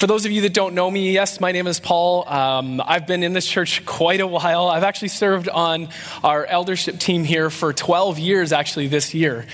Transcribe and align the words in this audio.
For 0.00 0.06
those 0.06 0.26
of 0.26 0.30
you 0.30 0.42
that 0.42 0.54
don't 0.54 0.76
know 0.76 0.88
me, 0.88 1.10
yes, 1.10 1.40
my 1.40 1.50
name 1.50 1.66
is 1.66 1.80
Paul. 1.80 2.22
Um, 2.28 2.80
I've 2.86 3.08
been 3.08 3.24
in 3.24 3.32
this 3.32 3.44
church 3.44 3.84
quite 3.84 4.20
a 4.20 4.28
while. 4.28 4.68
I've 4.68 4.84
actually 4.84 5.08
served 5.08 5.48
on 5.48 5.88
our 6.22 6.46
eldership 6.46 7.00
team 7.00 7.24
here 7.24 7.50
for 7.50 7.72
12 7.72 8.16
years, 8.20 8.52
actually, 8.52 8.86
this 8.86 9.12
year. 9.12 9.44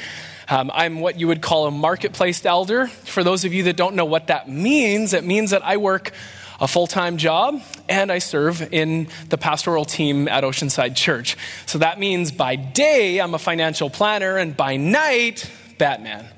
Um, 0.46 0.70
I'm 0.74 1.00
what 1.00 1.18
you 1.18 1.28
would 1.28 1.40
call 1.40 1.66
a 1.66 1.70
marketplace 1.70 2.44
elder. 2.44 2.88
For 2.88 3.24
those 3.24 3.46
of 3.46 3.54
you 3.54 3.62
that 3.62 3.78
don't 3.78 3.94
know 3.94 4.04
what 4.04 4.26
that 4.26 4.46
means, 4.46 5.14
it 5.14 5.24
means 5.24 5.52
that 5.52 5.64
I 5.64 5.78
work 5.78 6.12
a 6.60 6.68
full 6.68 6.86
time 6.86 7.16
job 7.16 7.62
and 7.88 8.12
I 8.12 8.18
serve 8.18 8.70
in 8.70 9.08
the 9.30 9.38
pastoral 9.38 9.86
team 9.86 10.28
at 10.28 10.44
Oceanside 10.44 10.94
Church. 10.94 11.38
So 11.64 11.78
that 11.78 11.98
means 11.98 12.32
by 12.32 12.56
day, 12.56 13.18
I'm 13.18 13.32
a 13.32 13.38
financial 13.38 13.88
planner, 13.88 14.36
and 14.36 14.54
by 14.54 14.76
night, 14.76 15.50
Batman. 15.78 16.28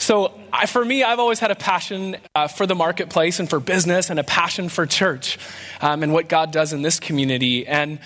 So, 0.00 0.32
I, 0.50 0.64
for 0.64 0.82
me, 0.82 1.02
I've 1.02 1.18
always 1.18 1.40
had 1.40 1.50
a 1.50 1.54
passion 1.54 2.16
uh, 2.34 2.48
for 2.48 2.66
the 2.66 2.74
marketplace 2.74 3.38
and 3.38 3.50
for 3.50 3.60
business 3.60 4.08
and 4.08 4.18
a 4.18 4.24
passion 4.24 4.70
for 4.70 4.86
church 4.86 5.38
um, 5.82 6.02
and 6.02 6.14
what 6.14 6.26
God 6.26 6.52
does 6.52 6.72
in 6.72 6.80
this 6.80 6.98
community. 6.98 7.66
And 7.66 7.98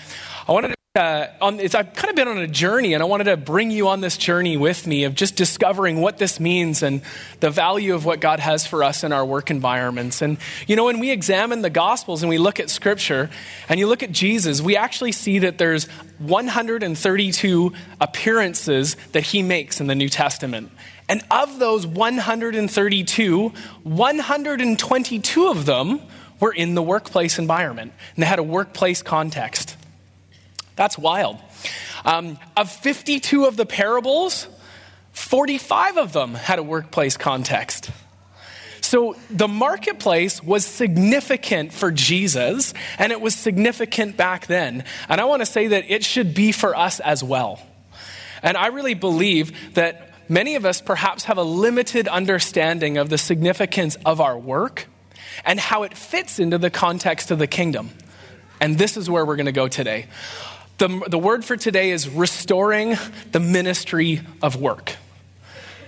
I 0.45 0.51
wanted 0.51 0.67
to 0.69 0.75
uh, 0.95 1.27
on, 1.41 1.59
I've 1.59 1.71
kind 1.71 2.09
of 2.09 2.15
been 2.15 2.29
on 2.29 2.37
a 2.37 2.47
journey, 2.47 2.93
and 2.93 3.03
I 3.03 3.05
wanted 3.05 3.25
to 3.25 3.35
bring 3.35 3.69
you 3.69 3.89
on 3.89 3.99
this 3.99 4.15
journey 4.15 4.55
with 4.55 4.87
me 4.87 5.03
of 5.03 5.13
just 5.13 5.35
discovering 5.35 5.99
what 5.99 6.17
this 6.17 6.39
means 6.39 6.83
and 6.83 7.01
the 7.41 7.49
value 7.49 7.93
of 7.93 8.05
what 8.05 8.21
God 8.21 8.39
has 8.39 8.65
for 8.65 8.81
us 8.81 9.03
in 9.03 9.11
our 9.11 9.25
work 9.25 9.51
environments. 9.51 10.21
And, 10.21 10.37
you 10.67 10.77
know, 10.77 10.85
when 10.85 10.99
we 10.99 11.11
examine 11.11 11.61
the 11.61 11.69
Gospels 11.69 12.23
and 12.23 12.29
we 12.29 12.37
look 12.37 12.61
at 12.61 12.69
Scripture 12.69 13.29
and 13.67 13.77
you 13.77 13.87
look 13.87 14.03
at 14.03 14.11
Jesus, 14.13 14.61
we 14.61 14.77
actually 14.77 15.11
see 15.11 15.39
that 15.39 15.57
there's 15.57 15.85
132 16.19 17.73
appearances 17.99 18.95
that 19.11 19.23
he 19.23 19.43
makes 19.43 19.81
in 19.81 19.87
the 19.87 19.95
New 19.95 20.07
Testament. 20.07 20.71
And 21.07 21.23
of 21.29 21.59
those 21.59 21.85
132, 21.85 23.49
122 23.83 25.47
of 25.47 25.65
them 25.65 26.01
were 26.39 26.53
in 26.53 26.75
the 26.75 26.81
workplace 26.81 27.37
environment, 27.39 27.93
and 28.15 28.23
they 28.23 28.27
had 28.27 28.39
a 28.39 28.43
workplace 28.43 29.01
context. 29.01 29.77
That's 30.75 30.97
wild. 30.97 31.37
Um, 32.03 32.37
of 32.57 32.71
52 32.71 33.45
of 33.45 33.55
the 33.55 33.65
parables, 33.65 34.47
45 35.13 35.97
of 35.97 36.13
them 36.13 36.33
had 36.33 36.59
a 36.59 36.63
workplace 36.63 37.17
context. 37.17 37.91
So 38.81 39.15
the 39.31 39.47
marketplace 39.47 40.43
was 40.43 40.65
significant 40.65 41.73
for 41.73 41.91
Jesus, 41.91 42.73
and 42.99 43.11
it 43.11 43.19
was 43.19 43.33
significant 43.33 44.17
back 44.17 44.47
then. 44.47 44.83
And 45.09 45.19
I 45.19 45.25
want 45.25 45.41
to 45.41 45.45
say 45.45 45.67
that 45.67 45.85
it 45.89 46.03
should 46.03 46.33
be 46.35 46.51
for 46.51 46.75
us 46.75 46.99
as 46.99 47.23
well. 47.23 47.59
And 48.43 48.55
I 48.55 48.67
really 48.67 48.93
believe 48.93 49.73
that 49.73 50.11
many 50.29 50.55
of 50.55 50.65
us 50.65 50.81
perhaps 50.81 51.25
have 51.25 51.37
a 51.37 51.43
limited 51.43 52.07
understanding 52.07 52.97
of 52.97 53.09
the 53.09 53.17
significance 53.17 53.97
of 54.05 54.21
our 54.21 54.37
work 54.37 54.87
and 55.43 55.59
how 55.59 55.83
it 55.83 55.95
fits 55.95 56.39
into 56.39 56.57
the 56.57 56.69
context 56.69 57.31
of 57.31 57.39
the 57.39 57.47
kingdom. 57.47 57.89
And 58.61 58.77
this 58.77 58.97
is 58.97 59.09
where 59.09 59.25
we're 59.25 59.35
going 59.35 59.47
to 59.47 59.51
go 59.51 59.67
today. 59.67 60.07
The, 60.77 60.87
the 61.07 61.19
word 61.19 61.45
for 61.45 61.55
today 61.55 61.91
is 61.91 62.09
restoring 62.09 62.95
the 63.31 63.39
ministry 63.39 64.21
of 64.41 64.55
work. 64.55 64.95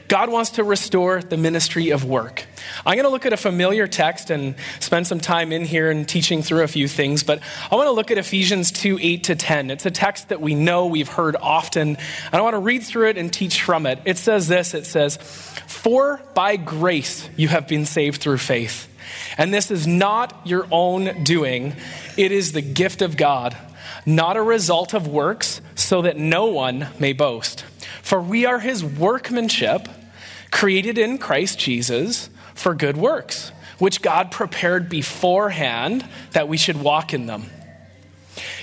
God 0.08 0.30
wants 0.30 0.52
to 0.52 0.64
restore 0.64 1.22
the 1.22 1.38
ministry 1.38 1.90
of 1.90 2.06
work. 2.06 2.46
I'm 2.86 2.96
going 2.96 3.06
to 3.06 3.10
look 3.10 3.26
at 3.26 3.34
a 3.34 3.38
familiar 3.38 3.88
text 3.88 4.30
and 4.30 4.56
spend 4.80 5.08
some 5.08 5.20
time 5.20 5.52
in 5.52 5.66
here 5.66 5.92
and 5.92 6.08
teaching 6.08 6.42
through 6.42 6.64
a 6.64 6.68
few 6.68 6.88
things, 6.88 7.24
but 7.24 7.40
I 7.70 7.76
want 7.76 7.88
to 7.88 7.92
look 7.92 8.10
at 8.12 8.18
Ephesians 8.18 8.72
2 8.72 9.00
8 9.02 9.24
to 9.26 9.36
10. 9.36 9.72
It's 9.72 9.86
a 9.86 9.92
text 9.92 10.30
that 10.30 10.40
we 10.40 10.56
know, 10.56 10.88
we've 10.88 11.10
heard 11.10 11.36
often, 11.36 11.90
and 11.90 12.36
I 12.36 12.42
want 12.42 12.54
to 12.54 12.60
read 12.60 12.84
through 12.84 13.10
it 13.10 13.18
and 13.18 13.32
teach 13.32 13.62
from 13.62 13.86
it. 13.86 14.00
It 14.06 14.18
says 14.18 14.48
this 14.48 14.74
it 14.74 14.86
says, 14.86 15.18
For 15.68 16.22
by 16.34 16.56
grace 16.56 17.30
you 17.36 17.50
have 17.50 17.68
been 17.68 17.86
saved 17.86 18.22
through 18.22 18.38
faith. 18.38 18.88
And 19.38 19.54
this 19.54 19.72
is 19.72 19.88
not 19.88 20.46
your 20.46 20.68
own 20.72 21.24
doing, 21.24 21.76
it 22.18 22.32
is 22.32 22.52
the 22.52 22.62
gift 22.62 23.02
of 23.02 23.18
God 23.18 23.58
not 24.08 24.38
a 24.38 24.42
result 24.42 24.94
of 24.94 25.06
works, 25.06 25.60
so 25.76 26.02
that 26.04 26.18
no 26.18 26.46
one 26.46 26.88
may 26.98 27.12
boast. 27.12 27.64
For 28.02 28.22
we 28.22 28.46
are 28.46 28.60
his 28.60 28.84
workmanship, 28.84 29.90
created 30.52 30.98
in 30.98 31.18
Christ 31.18 31.60
Jesus 31.60 32.30
for 32.54 32.74
good 32.74 32.98
works, 32.98 33.52
which 33.80 34.02
God 34.02 34.32
prepared 34.32 34.90
beforehand 34.90 36.06
that 36.32 36.48
we 36.48 36.58
should 36.58 36.82
walk 36.82 37.14
in 37.14 37.26
them. 37.26 37.46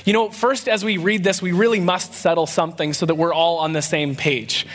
You 0.05 0.13
know, 0.13 0.31
first, 0.31 0.69
as 0.69 0.85
we 0.85 0.99
read 0.99 1.25
this, 1.25 1.41
we 1.41 1.53
really 1.53 1.81
must 1.81 2.15
settle 2.15 2.47
something 2.47 2.93
so 2.93 3.07
that 3.07 3.15
we're 3.15 3.35
all 3.35 3.59
on 3.59 3.73
the 3.73 3.83
same 3.83 4.15
page. 4.15 4.67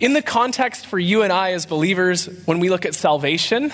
In 0.00 0.12
the 0.12 0.22
context 0.22 0.86
for 0.86 0.98
you 0.98 1.22
and 1.22 1.32
I 1.32 1.52
as 1.52 1.66
believers, 1.66 2.26
when 2.44 2.58
we 2.58 2.68
look 2.68 2.84
at 2.84 2.94
salvation, 2.94 3.72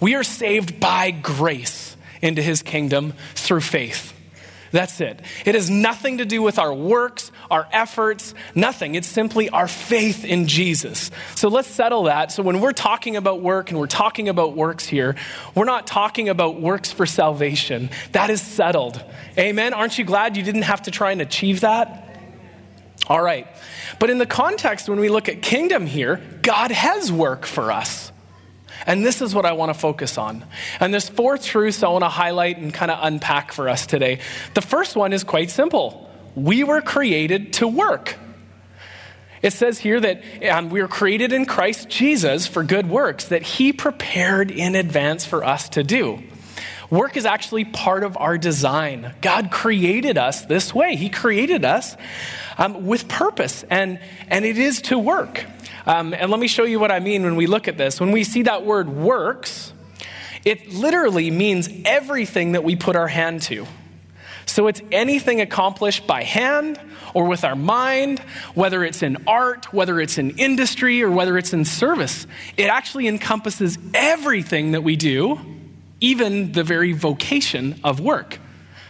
we 0.00 0.14
are 0.14 0.22
saved 0.22 0.78
by 0.78 1.10
grace 1.10 1.96
into 2.22 2.42
his 2.42 2.62
kingdom 2.62 3.14
through 3.34 3.62
faith. 3.62 4.12
That's 4.72 5.00
it. 5.00 5.20
It 5.44 5.54
has 5.54 5.70
nothing 5.70 6.18
to 6.18 6.24
do 6.24 6.42
with 6.42 6.58
our 6.58 6.74
works, 6.74 7.30
our 7.50 7.66
efforts, 7.72 8.34
nothing. 8.54 8.94
It's 8.94 9.08
simply 9.08 9.48
our 9.50 9.68
faith 9.68 10.24
in 10.24 10.46
Jesus. 10.46 11.10
So 11.34 11.48
let's 11.48 11.68
settle 11.68 12.04
that. 12.04 12.32
So 12.32 12.42
when 12.42 12.60
we're 12.60 12.72
talking 12.72 13.16
about 13.16 13.42
work 13.42 13.70
and 13.70 13.78
we're 13.78 13.86
talking 13.86 14.28
about 14.28 14.56
works 14.56 14.86
here, 14.86 15.16
we're 15.54 15.64
not 15.64 15.86
talking 15.86 16.28
about 16.28 16.60
works 16.60 16.92
for 16.92 17.06
salvation. 17.06 17.90
That 18.12 18.30
is 18.30 18.40
settled. 18.40 19.02
Amen. 19.38 19.74
Aren't 19.74 19.98
you 19.98 20.04
glad 20.04 20.36
you 20.36 20.42
didn't 20.42 20.62
have 20.62 20.82
to 20.82 20.90
try 20.90 21.12
and 21.12 21.20
achieve 21.20 21.60
that? 21.60 22.02
All 23.08 23.22
right. 23.22 23.46
But 23.98 24.10
in 24.10 24.18
the 24.18 24.26
context, 24.26 24.88
when 24.88 24.98
we 24.98 25.08
look 25.08 25.28
at 25.28 25.42
kingdom 25.42 25.86
here, 25.86 26.20
God 26.42 26.70
has 26.70 27.12
work 27.12 27.46
for 27.46 27.70
us. 27.70 28.10
And 28.84 29.04
this 29.04 29.22
is 29.22 29.34
what 29.34 29.46
I 29.46 29.52
want 29.52 29.72
to 29.72 29.78
focus 29.78 30.18
on. 30.18 30.44
And 30.80 30.92
there's 30.92 31.08
four 31.08 31.38
truths 31.38 31.82
I 31.82 31.88
want 31.88 32.04
to 32.04 32.08
highlight 32.08 32.58
and 32.58 32.74
kind 32.74 32.90
of 32.90 32.98
unpack 33.02 33.52
for 33.52 33.68
us 33.68 33.86
today. 33.86 34.20
The 34.54 34.60
first 34.60 34.96
one 34.96 35.12
is 35.12 35.24
quite 35.24 35.50
simple 35.50 36.10
we 36.36 36.62
were 36.62 36.80
created 36.80 37.54
to 37.54 37.66
work. 37.66 38.16
It 39.42 39.52
says 39.52 39.78
here 39.78 39.98
that 40.00 40.22
um, 40.50 40.70
we 40.70 40.80
were 40.82 40.88
created 40.88 41.32
in 41.32 41.46
Christ 41.46 41.88
Jesus 41.88 42.46
for 42.46 42.62
good 42.62 42.88
works 42.88 43.26
that 43.26 43.42
He 43.42 43.72
prepared 43.72 44.50
in 44.50 44.74
advance 44.74 45.24
for 45.24 45.42
us 45.42 45.68
to 45.70 45.82
do. 45.82 46.22
Work 46.90 47.16
is 47.16 47.26
actually 47.26 47.64
part 47.64 48.04
of 48.04 48.16
our 48.16 48.38
design. 48.38 49.14
God 49.20 49.50
created 49.50 50.18
us 50.18 50.44
this 50.44 50.72
way. 50.72 50.94
He 50.94 51.08
created 51.08 51.64
us 51.64 51.96
um, 52.58 52.86
with 52.86 53.08
purpose, 53.08 53.64
and, 53.68 53.98
and 54.28 54.44
it 54.44 54.58
is 54.58 54.82
to 54.82 54.98
work. 54.98 55.44
Um, 55.84 56.14
and 56.14 56.30
let 56.30 56.38
me 56.38 56.48
show 56.48 56.64
you 56.64 56.78
what 56.78 56.92
I 56.92 57.00
mean 57.00 57.24
when 57.24 57.36
we 57.36 57.46
look 57.46 57.66
at 57.66 57.76
this. 57.76 58.00
When 58.00 58.12
we 58.12 58.24
see 58.24 58.42
that 58.42 58.64
word 58.64 58.88
works, 58.88 59.72
it 60.44 60.72
literally 60.72 61.30
means 61.30 61.68
everything 61.84 62.52
that 62.52 62.62
we 62.62 62.76
put 62.76 62.94
our 62.94 63.08
hand 63.08 63.42
to. 63.42 63.66
So 64.56 64.68
it's 64.68 64.80
anything 64.90 65.42
accomplished 65.42 66.06
by 66.06 66.22
hand 66.22 66.80
or 67.12 67.26
with 67.26 67.44
our 67.44 67.54
mind, 67.54 68.20
whether 68.54 68.84
it's 68.84 69.02
in 69.02 69.18
art, 69.26 69.70
whether 69.70 70.00
it's 70.00 70.16
in 70.16 70.30
industry, 70.38 71.02
or 71.02 71.10
whether 71.10 71.36
it's 71.36 71.52
in 71.52 71.66
service. 71.66 72.26
It 72.56 72.70
actually 72.70 73.06
encompasses 73.06 73.78
everything 73.92 74.72
that 74.72 74.82
we 74.82 74.96
do, 74.96 75.38
even 76.00 76.52
the 76.52 76.64
very 76.64 76.92
vocation 76.92 77.78
of 77.84 78.00
work. 78.00 78.38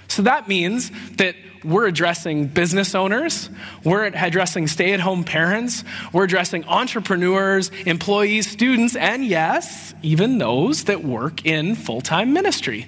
So 0.07 0.23
that 0.23 0.47
means 0.47 0.93
that 1.17 1.35
we're 1.65 1.89
addressing 1.89 2.47
business 2.47 2.95
owners, 2.95 3.51
we're 3.83 4.05
addressing 4.05 4.69
stay 4.69 4.93
at 4.93 5.01
home 5.01 5.25
parents, 5.25 5.83
we're 6.13 6.23
addressing 6.23 6.65
entrepreneurs, 6.67 7.73
employees, 7.87 8.49
students, 8.49 8.95
and 8.95 9.25
yes, 9.25 9.95
even 10.01 10.39
those 10.39 10.85
that 10.85 11.03
work 11.03 11.45
in 11.45 11.75
full 11.75 12.03
time 12.03 12.33
ministry. 12.33 12.87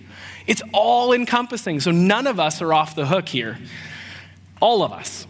It's 0.48 0.62
all 0.72 1.12
encompassing, 1.12 1.78
so 1.78 1.92
none 1.92 2.26
of 2.26 2.40
us 2.40 2.60
are 2.60 2.72
off 2.72 2.96
the 2.96 3.06
hook 3.06 3.28
here. 3.28 3.58
All 4.60 4.82
of 4.82 4.92
us. 4.92 5.26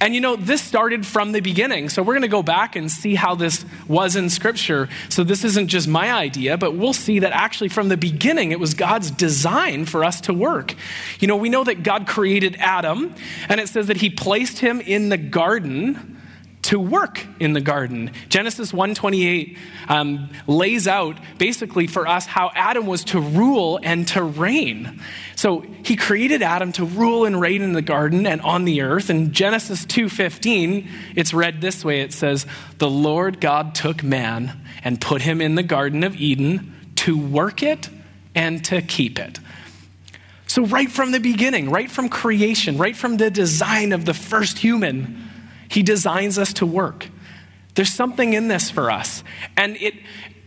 And 0.00 0.14
you 0.14 0.20
know, 0.20 0.34
this 0.34 0.62
started 0.62 1.06
from 1.06 1.32
the 1.32 1.40
beginning. 1.40 1.88
So 1.88 2.02
we're 2.02 2.14
going 2.14 2.22
to 2.22 2.28
go 2.28 2.42
back 2.42 2.74
and 2.74 2.90
see 2.90 3.14
how 3.14 3.34
this 3.34 3.64
was 3.86 4.16
in 4.16 4.30
Scripture. 4.30 4.88
So 5.08 5.22
this 5.22 5.44
isn't 5.44 5.68
just 5.68 5.86
my 5.86 6.12
idea, 6.12 6.56
but 6.56 6.74
we'll 6.74 6.92
see 6.92 7.20
that 7.20 7.32
actually 7.32 7.68
from 7.68 7.88
the 7.88 7.96
beginning, 7.96 8.50
it 8.50 8.58
was 8.58 8.74
God's 8.74 9.10
design 9.10 9.84
for 9.84 10.04
us 10.04 10.20
to 10.22 10.34
work. 10.34 10.74
You 11.20 11.28
know, 11.28 11.36
we 11.36 11.50
know 11.50 11.64
that 11.64 11.82
God 11.82 12.08
created 12.08 12.56
Adam, 12.58 13.14
and 13.48 13.60
it 13.60 13.68
says 13.68 13.88
that 13.88 13.98
he 13.98 14.10
placed 14.10 14.58
him 14.58 14.80
in 14.80 15.08
the 15.08 15.18
garden 15.18 16.20
to 16.62 16.78
work 16.78 17.26
in 17.40 17.52
the 17.52 17.60
garden. 17.60 18.12
Genesis 18.28 18.72
1:28 18.72 19.58
um, 19.88 20.30
lays 20.46 20.86
out 20.86 21.18
basically 21.36 21.86
for 21.86 22.06
us 22.06 22.24
how 22.24 22.50
Adam 22.54 22.86
was 22.86 23.04
to 23.04 23.20
rule 23.20 23.80
and 23.82 24.06
to 24.08 24.22
reign. 24.22 25.00
So 25.34 25.64
he 25.82 25.96
created 25.96 26.40
Adam 26.40 26.72
to 26.72 26.84
rule 26.84 27.24
and 27.24 27.40
reign 27.40 27.62
in 27.62 27.72
the 27.72 27.82
garden 27.82 28.26
and 28.26 28.40
on 28.42 28.64
the 28.64 28.82
earth. 28.82 29.10
In 29.10 29.32
Genesis 29.32 29.84
2:15, 29.84 30.88
it's 31.16 31.34
read 31.34 31.60
this 31.60 31.84
way. 31.84 32.00
It 32.00 32.12
says, 32.12 32.46
"The 32.78 32.90
Lord 32.90 33.40
God 33.40 33.74
took 33.74 34.04
man 34.04 34.52
and 34.84 35.00
put 35.00 35.22
him 35.22 35.40
in 35.40 35.56
the 35.56 35.62
garden 35.64 36.04
of 36.04 36.16
Eden 36.16 36.74
to 36.96 37.16
work 37.18 37.62
it 37.62 37.88
and 38.34 38.64
to 38.66 38.82
keep 38.82 39.18
it." 39.18 39.40
So 40.46 40.66
right 40.66 40.90
from 40.90 41.12
the 41.12 41.18
beginning, 41.18 41.70
right 41.70 41.90
from 41.90 42.08
creation, 42.08 42.76
right 42.76 42.96
from 42.96 43.16
the 43.16 43.30
design 43.30 43.92
of 43.92 44.04
the 44.04 44.14
first 44.14 44.58
human, 44.58 45.30
he 45.72 45.82
designs 45.82 46.38
us 46.38 46.52
to 46.54 46.66
work. 46.66 47.08
There's 47.74 47.92
something 47.92 48.34
in 48.34 48.48
this 48.48 48.70
for 48.70 48.90
us. 48.90 49.24
And 49.56 49.76
it 49.76 49.94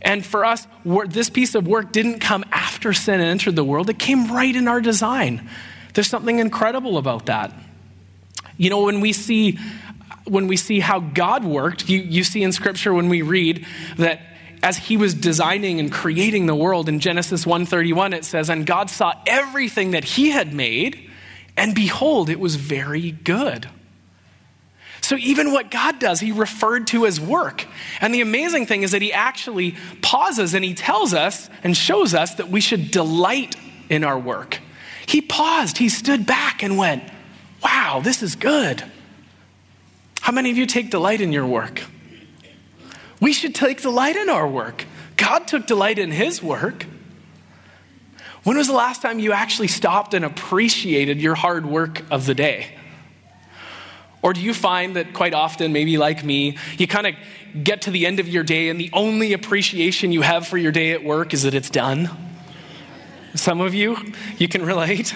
And 0.01 0.23
for 0.23 0.45
us, 0.45 0.67
this 1.07 1.31
piece 1.31 1.55
of 1.55 1.67
work 1.67 1.91
didn't 1.91 2.19
come 2.19 2.45
after 2.51 2.93
sin 2.93 3.15
and 3.15 3.23
entered 3.23 3.55
the 3.55 3.63
world, 3.63 3.89
it 3.89 3.97
came 3.97 4.31
right 4.31 4.55
in 4.55 4.67
our 4.67 4.81
design. 4.81 5.49
There's 5.95 6.07
something 6.07 6.39
incredible 6.39 6.97
about 6.97 7.25
that. 7.25 7.53
You 8.57 8.69
know, 8.69 8.83
when 8.83 9.01
we 9.01 9.13
see 9.13 9.57
when 10.25 10.47
we 10.47 10.57
see 10.57 10.79
how 10.79 10.99
God 10.99 11.43
worked, 11.43 11.87
you, 11.89 11.99
you 11.99 12.23
see 12.23 12.41
in 12.43 12.51
Scripture 12.51 12.93
when 12.93 13.09
we 13.09 13.21
read 13.21 13.65
that 13.97 14.21
as 14.63 14.77
he 14.77 14.97
was 14.97 15.13
designing 15.13 15.79
and 15.79 15.91
creating 15.91 16.47
the 16.47 16.55
world 16.55 16.89
in 16.89 16.99
Genesis 16.99 17.45
1:31 17.45 18.13
it 18.13 18.25
says 18.25 18.49
and 18.49 18.65
God 18.65 18.89
saw 18.89 19.13
everything 19.27 19.91
that 19.91 20.03
he 20.03 20.29
had 20.29 20.53
made 20.53 21.09
and 21.57 21.75
behold 21.75 22.29
it 22.29 22.39
was 22.39 22.55
very 22.55 23.11
good. 23.11 23.67
So 25.05 25.17
even 25.17 25.51
what 25.51 25.69
God 25.69 25.99
does 25.99 26.19
he 26.19 26.31
referred 26.31 26.87
to 26.87 27.05
as 27.05 27.21
work. 27.21 27.67
And 28.01 28.11
the 28.11 28.21
amazing 28.21 28.65
thing 28.65 28.81
is 28.81 28.89
that 28.89 29.03
he 29.03 29.13
actually 29.13 29.75
pauses 30.01 30.55
and 30.55 30.65
he 30.65 30.73
tells 30.73 31.13
us 31.13 31.47
and 31.63 31.77
shows 31.77 32.15
us 32.15 32.33
that 32.35 32.49
we 32.49 32.59
should 32.59 32.89
delight 32.89 33.55
in 33.87 34.03
our 34.03 34.17
work. 34.17 34.59
He 35.05 35.21
paused, 35.21 35.77
he 35.77 35.89
stood 35.89 36.25
back 36.25 36.63
and 36.63 36.75
went, 36.75 37.03
"Wow, 37.61 38.01
this 38.03 38.23
is 38.23 38.33
good." 38.33 38.83
How 40.21 40.31
many 40.31 40.49
of 40.49 40.57
you 40.57 40.65
take 40.65 40.89
delight 40.89 41.21
in 41.21 41.31
your 41.31 41.45
work? 41.45 41.83
We 43.19 43.31
should 43.31 43.53
take 43.53 43.83
delight 43.83 44.15
in 44.15 44.27
our 44.27 44.47
work. 44.47 44.85
God 45.17 45.47
took 45.47 45.67
delight 45.67 45.99
in 45.99 46.09
his 46.09 46.41
work. 46.41 46.87
When 48.41 48.57
was 48.57 48.65
the 48.65 48.73
last 48.73 49.03
time 49.03 49.19
you 49.19 49.33
actually 49.33 49.67
stopped 49.67 50.15
and 50.15 50.25
appreciated 50.25 51.21
your 51.21 51.35
hard 51.35 51.67
work 51.67 52.01
of 52.09 52.25
the 52.25 52.33
day? 52.33 52.69
Or 54.25 54.33
do 54.33 54.41
you 54.41 54.55
find 54.55 54.95
that 54.95 55.13
quite 55.13 55.35
often, 55.35 55.71
maybe 55.71 55.99
like 55.99 56.23
me, 56.23 56.57
you 56.79 56.87
kind 56.87 57.05
of 57.05 57.13
get 57.63 57.83
to 57.83 57.91
the 57.91 58.07
end 58.07 58.19
of 58.19 58.27
your 58.27 58.43
day 58.43 58.69
and 58.69 58.79
the 58.79 58.89
only 58.91 59.33
appreciation 59.33 60.11
you 60.11 60.23
have 60.23 60.47
for 60.47 60.57
your 60.57 60.71
day 60.71 60.93
at 60.93 61.03
work 61.03 61.31
is 61.31 61.43
that 61.43 61.53
it's 61.53 61.69
done? 61.69 62.09
Some 63.35 63.61
of 63.61 63.75
you, 63.75 63.95
you 64.39 64.47
can 64.47 64.65
relate. 64.65 65.13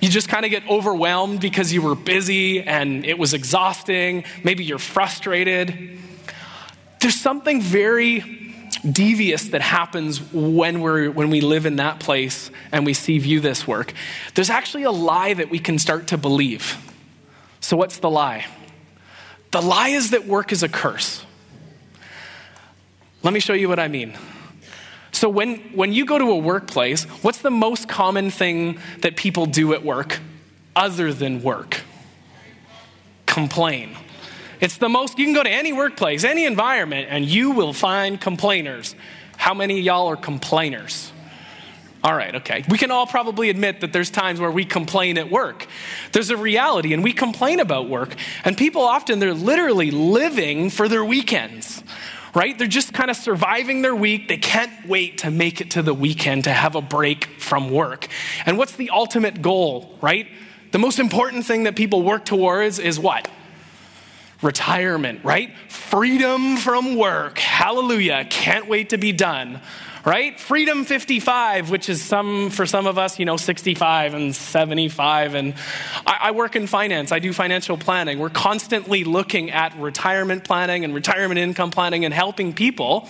You 0.00 0.08
just 0.08 0.28
kind 0.28 0.44
of 0.44 0.50
get 0.50 0.68
overwhelmed 0.68 1.40
because 1.40 1.72
you 1.72 1.82
were 1.82 1.94
busy 1.94 2.60
and 2.62 3.06
it 3.06 3.16
was 3.16 3.32
exhausting. 3.32 4.24
Maybe 4.42 4.64
you're 4.64 4.78
frustrated. 4.78 5.96
There's 6.98 7.14
something 7.14 7.62
very 7.62 8.54
devious 8.90 9.50
that 9.50 9.60
happens 9.60 10.20
when, 10.32 10.80
we're, 10.80 11.12
when 11.12 11.30
we 11.30 11.42
live 11.42 11.64
in 11.64 11.76
that 11.76 12.00
place 12.00 12.50
and 12.72 12.84
we 12.84 12.92
see 12.92 13.20
view 13.20 13.38
this 13.38 13.68
work. 13.68 13.92
There's 14.34 14.50
actually 14.50 14.82
a 14.82 14.90
lie 14.90 15.34
that 15.34 15.48
we 15.48 15.60
can 15.60 15.78
start 15.78 16.08
to 16.08 16.18
believe. 16.18 16.76
So, 17.60 17.76
what's 17.76 17.98
the 17.98 18.10
lie? 18.10 18.46
The 19.50 19.62
lie 19.62 19.88
is 19.88 20.10
that 20.10 20.26
work 20.26 20.52
is 20.52 20.62
a 20.62 20.68
curse. 20.68 21.24
Let 23.22 23.32
me 23.32 23.40
show 23.40 23.54
you 23.54 23.68
what 23.68 23.78
I 23.78 23.88
mean. 23.88 24.16
So, 25.12 25.28
when, 25.28 25.56
when 25.74 25.92
you 25.92 26.04
go 26.04 26.18
to 26.18 26.30
a 26.30 26.36
workplace, 26.36 27.04
what's 27.22 27.38
the 27.38 27.50
most 27.50 27.88
common 27.88 28.30
thing 28.30 28.78
that 29.00 29.16
people 29.16 29.46
do 29.46 29.72
at 29.72 29.84
work 29.84 30.20
other 30.74 31.12
than 31.12 31.42
work? 31.42 31.80
Complain. 33.24 33.96
It's 34.60 34.78
the 34.78 34.88
most, 34.88 35.18
you 35.18 35.26
can 35.26 35.34
go 35.34 35.42
to 35.42 35.50
any 35.50 35.72
workplace, 35.72 36.24
any 36.24 36.44
environment, 36.44 37.08
and 37.10 37.24
you 37.24 37.50
will 37.50 37.72
find 37.72 38.20
complainers. 38.20 38.94
How 39.36 39.54
many 39.54 39.80
y'all 39.80 40.08
are 40.08 40.16
complainers? 40.16 41.12
All 42.06 42.14
right, 42.14 42.36
okay. 42.36 42.62
We 42.68 42.78
can 42.78 42.92
all 42.92 43.08
probably 43.08 43.50
admit 43.50 43.80
that 43.80 43.92
there's 43.92 44.10
times 44.10 44.38
where 44.38 44.50
we 44.52 44.64
complain 44.64 45.18
at 45.18 45.28
work. 45.28 45.66
There's 46.12 46.30
a 46.30 46.36
reality, 46.36 46.92
and 46.92 47.02
we 47.02 47.12
complain 47.12 47.58
about 47.58 47.88
work. 47.88 48.14
And 48.44 48.56
people 48.56 48.82
often, 48.82 49.18
they're 49.18 49.34
literally 49.34 49.90
living 49.90 50.70
for 50.70 50.88
their 50.88 51.04
weekends 51.04 51.82
right? 52.34 52.58
They're 52.58 52.68
just 52.68 52.92
kind 52.92 53.10
of 53.10 53.16
surviving 53.16 53.80
their 53.80 53.96
week. 53.96 54.28
They 54.28 54.36
can't 54.36 54.86
wait 54.86 55.18
to 55.18 55.30
make 55.30 55.62
it 55.62 55.70
to 55.70 55.80
the 55.80 55.94
weekend 55.94 56.44
to 56.44 56.52
have 56.52 56.74
a 56.74 56.82
break 56.82 57.24
from 57.40 57.70
work. 57.70 58.08
And 58.44 58.58
what's 58.58 58.76
the 58.76 58.90
ultimate 58.90 59.40
goal, 59.40 59.96
right? 60.02 60.28
The 60.70 60.78
most 60.78 60.98
important 60.98 61.46
thing 61.46 61.62
that 61.62 61.76
people 61.76 62.02
work 62.02 62.26
towards 62.26 62.78
is 62.78 63.00
what? 63.00 63.30
Retirement, 64.42 65.24
right? 65.24 65.50
Freedom 65.70 66.58
from 66.58 66.96
work. 66.96 67.38
Hallelujah. 67.38 68.26
Can't 68.28 68.68
wait 68.68 68.90
to 68.90 68.98
be 68.98 69.12
done 69.12 69.62
right? 70.06 70.38
Freedom 70.38 70.84
55, 70.84 71.68
which 71.68 71.88
is 71.88 72.00
some, 72.00 72.48
for 72.50 72.64
some 72.64 72.86
of 72.86 72.96
us, 72.96 73.18
you 73.18 73.24
know, 73.24 73.36
65 73.36 74.14
and 74.14 74.34
75. 74.34 75.34
And 75.34 75.54
I, 76.06 76.18
I, 76.22 76.30
work 76.30 76.54
in 76.54 76.68
finance, 76.68 77.10
I 77.10 77.18
do 77.18 77.32
financial 77.32 77.76
planning. 77.76 78.20
We're 78.20 78.30
constantly 78.30 79.02
looking 79.02 79.50
at 79.50 79.76
retirement 79.76 80.44
planning 80.44 80.84
and 80.84 80.94
retirement 80.94 81.38
income 81.38 81.72
planning 81.72 82.04
and 82.04 82.14
helping 82.14 82.54
people. 82.54 83.08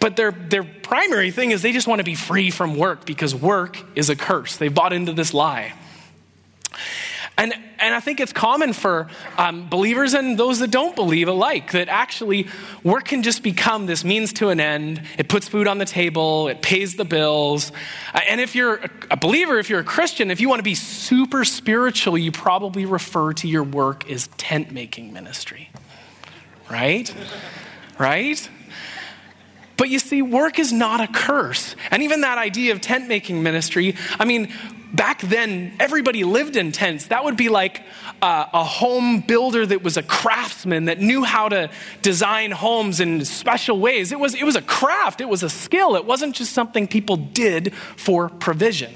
But 0.00 0.16
their, 0.16 0.32
their 0.32 0.64
primary 0.64 1.30
thing 1.30 1.50
is 1.50 1.60
they 1.60 1.72
just 1.72 1.86
want 1.86 1.98
to 1.98 2.04
be 2.04 2.14
free 2.14 2.50
from 2.50 2.76
work 2.76 3.04
because 3.04 3.34
work 3.34 3.78
is 3.94 4.08
a 4.08 4.16
curse. 4.16 4.56
They 4.56 4.68
bought 4.68 4.94
into 4.94 5.12
this 5.12 5.34
lie. 5.34 5.74
And, 7.38 7.54
and 7.78 7.94
I 7.94 8.00
think 8.00 8.18
it's 8.18 8.32
common 8.32 8.72
for 8.72 9.06
um, 9.36 9.68
believers 9.68 10.12
and 10.12 10.36
those 10.36 10.58
that 10.58 10.72
don't 10.72 10.96
believe 10.96 11.28
alike 11.28 11.70
that 11.70 11.88
actually 11.88 12.48
work 12.82 13.04
can 13.04 13.22
just 13.22 13.44
become 13.44 13.86
this 13.86 14.04
means 14.04 14.32
to 14.34 14.48
an 14.48 14.58
end. 14.58 15.00
It 15.16 15.28
puts 15.28 15.46
food 15.46 15.68
on 15.68 15.78
the 15.78 15.84
table, 15.84 16.48
it 16.48 16.62
pays 16.62 16.96
the 16.96 17.04
bills. 17.04 17.70
Uh, 18.12 18.20
and 18.28 18.40
if 18.40 18.56
you're 18.56 18.80
a 19.08 19.16
believer, 19.16 19.60
if 19.60 19.70
you're 19.70 19.78
a 19.78 19.84
Christian, 19.84 20.32
if 20.32 20.40
you 20.40 20.48
want 20.48 20.58
to 20.58 20.64
be 20.64 20.74
super 20.74 21.44
spiritual, 21.44 22.18
you 22.18 22.32
probably 22.32 22.84
refer 22.84 23.32
to 23.34 23.46
your 23.46 23.62
work 23.62 24.10
as 24.10 24.26
tent 24.36 24.72
making 24.72 25.12
ministry. 25.12 25.70
Right? 26.68 27.14
Right? 28.00 28.50
But 29.76 29.90
you 29.90 30.00
see, 30.00 30.22
work 30.22 30.58
is 30.58 30.72
not 30.72 31.00
a 31.00 31.06
curse. 31.06 31.76
And 31.92 32.02
even 32.02 32.22
that 32.22 32.36
idea 32.36 32.72
of 32.72 32.80
tent 32.80 33.06
making 33.06 33.44
ministry, 33.44 33.94
I 34.18 34.24
mean, 34.24 34.52
back 34.92 35.20
then, 35.22 35.74
everybody 35.78 36.24
lived 36.24 36.56
in 36.56 36.72
tents. 36.72 37.06
That 37.08 37.24
would 37.24 37.36
be 37.36 37.48
like 37.48 37.82
uh, 38.22 38.46
a 38.52 38.64
home 38.64 39.20
builder 39.20 39.64
that 39.66 39.82
was 39.82 39.96
a 39.96 40.02
craftsman 40.02 40.86
that 40.86 41.00
knew 41.00 41.24
how 41.24 41.48
to 41.48 41.70
design 42.02 42.50
homes 42.50 43.00
in 43.00 43.24
special 43.24 43.78
ways. 43.78 44.12
It 44.12 44.20
was, 44.20 44.34
it 44.34 44.44
was 44.44 44.56
a 44.56 44.62
craft, 44.62 45.20
it 45.20 45.28
was 45.28 45.42
a 45.42 45.50
skill. 45.50 45.96
It 45.96 46.04
wasn't 46.04 46.34
just 46.34 46.52
something 46.52 46.88
people 46.88 47.16
did 47.16 47.74
for 47.74 48.28
provision. 48.28 48.92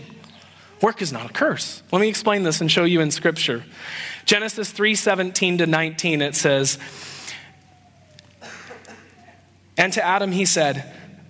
Work 0.80 1.00
is 1.00 1.12
not 1.12 1.30
a 1.30 1.32
curse. 1.32 1.82
Let 1.92 2.00
me 2.00 2.08
explain 2.08 2.42
this 2.42 2.60
and 2.60 2.70
show 2.70 2.84
you 2.84 3.00
in 3.00 3.10
Scripture. 3.10 3.64
Genesis 4.24 4.70
3 4.70 4.94
17 4.94 5.58
to 5.58 5.66
19, 5.66 6.22
it 6.22 6.34
says, 6.34 6.78
and 9.78 9.92
to 9.92 10.04
Adam 10.04 10.32
he 10.32 10.44
said, 10.44 10.92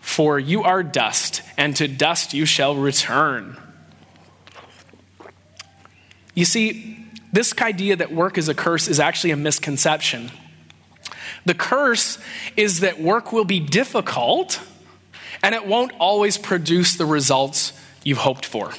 for 0.00 0.38
you 0.38 0.64
are 0.64 0.82
dust, 0.82 1.42
and 1.56 1.76
to 1.76 1.86
dust 1.86 2.34
you 2.34 2.46
shall 2.46 2.74
return. 2.74 3.56
You 6.34 6.44
see, 6.44 7.06
this 7.32 7.54
idea 7.60 7.96
that 7.96 8.12
work 8.12 8.38
is 8.38 8.48
a 8.48 8.54
curse 8.54 8.88
is 8.88 8.98
actually 8.98 9.30
a 9.30 9.36
misconception. 9.36 10.30
The 11.44 11.54
curse 11.54 12.18
is 12.56 12.80
that 12.80 13.00
work 13.00 13.32
will 13.32 13.44
be 13.44 13.60
difficult 13.60 14.60
and 15.42 15.54
it 15.54 15.66
won't 15.66 15.92
always 15.98 16.36
produce 16.36 16.96
the 16.96 17.06
results 17.06 17.72
you've 18.04 18.18
hoped 18.18 18.44
for. 18.44 18.72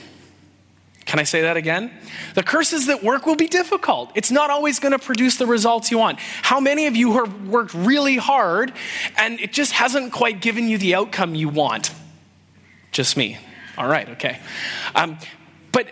Can 1.12 1.20
I 1.20 1.24
say 1.24 1.42
that 1.42 1.58
again? 1.58 1.92
The 2.36 2.42
curse 2.42 2.72
is 2.72 2.88
that 2.88 3.04
work 3.04 3.26
will 3.26 3.36
be 3.36 3.50
difficult. 3.50 4.14
It's 4.16 4.32
not 4.32 4.50
always 4.50 4.80
going 4.80 4.94
to 4.94 4.98
produce 4.98 5.36
the 5.36 5.46
results 5.46 5.92
you 5.92 5.98
want. 5.98 6.20
How 6.22 6.62
many 6.62 6.86
of 6.88 6.96
you 6.96 7.12
have 7.18 7.50
worked 7.50 7.74
really 7.74 8.16
hard 8.16 8.72
and 9.18 9.38
it 9.42 9.52
just 9.52 9.74
hasn't 9.74 10.14
quite 10.14 10.40
given 10.40 10.70
you 10.70 10.78
the 10.78 10.96
outcome 10.96 11.36
you 11.36 11.50
want? 11.50 11.92
Just 12.94 13.18
me. 13.18 13.38
All 13.78 13.90
right, 13.90 14.08
okay. 14.12 14.40
Um, 14.96 15.18
but 15.74 15.88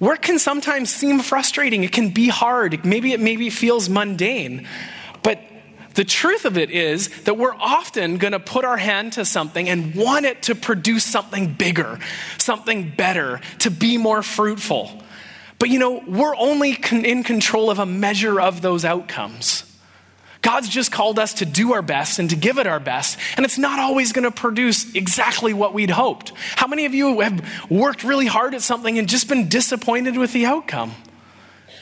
work 0.00 0.22
can 0.22 0.40
sometimes 0.40 0.92
seem 0.92 1.20
frustrating. 1.20 1.84
It 1.84 1.92
can 1.92 2.10
be 2.10 2.26
hard. 2.26 2.84
Maybe 2.84 3.12
it 3.12 3.20
maybe 3.20 3.50
feels 3.50 3.88
mundane. 3.88 4.66
The 5.96 6.04
truth 6.04 6.44
of 6.44 6.58
it 6.58 6.70
is 6.70 7.08
that 7.22 7.38
we're 7.38 7.54
often 7.54 8.18
going 8.18 8.32
to 8.32 8.38
put 8.38 8.66
our 8.66 8.76
hand 8.76 9.14
to 9.14 9.24
something 9.24 9.66
and 9.66 9.94
want 9.94 10.26
it 10.26 10.42
to 10.42 10.54
produce 10.54 11.04
something 11.04 11.54
bigger, 11.54 11.98
something 12.36 12.92
better, 12.94 13.40
to 13.60 13.70
be 13.70 13.96
more 13.96 14.22
fruitful. 14.22 15.02
But 15.58 15.70
you 15.70 15.78
know, 15.78 16.02
we're 16.06 16.36
only 16.36 16.78
in 16.92 17.24
control 17.24 17.70
of 17.70 17.78
a 17.78 17.86
measure 17.86 18.38
of 18.38 18.60
those 18.60 18.84
outcomes. 18.84 19.62
God's 20.42 20.68
just 20.68 20.92
called 20.92 21.18
us 21.18 21.32
to 21.34 21.46
do 21.46 21.72
our 21.72 21.80
best 21.80 22.18
and 22.18 22.28
to 22.28 22.36
give 22.36 22.58
it 22.58 22.66
our 22.66 22.78
best, 22.78 23.18
and 23.38 23.46
it's 23.46 23.56
not 23.56 23.80
always 23.80 24.12
going 24.12 24.24
to 24.24 24.30
produce 24.30 24.94
exactly 24.94 25.54
what 25.54 25.72
we'd 25.72 25.90
hoped. 25.90 26.32
How 26.56 26.66
many 26.66 26.84
of 26.84 26.92
you 26.92 27.20
have 27.20 27.70
worked 27.70 28.04
really 28.04 28.26
hard 28.26 28.54
at 28.54 28.60
something 28.60 28.98
and 28.98 29.08
just 29.08 29.30
been 29.30 29.48
disappointed 29.48 30.18
with 30.18 30.34
the 30.34 30.44
outcome? 30.44 30.92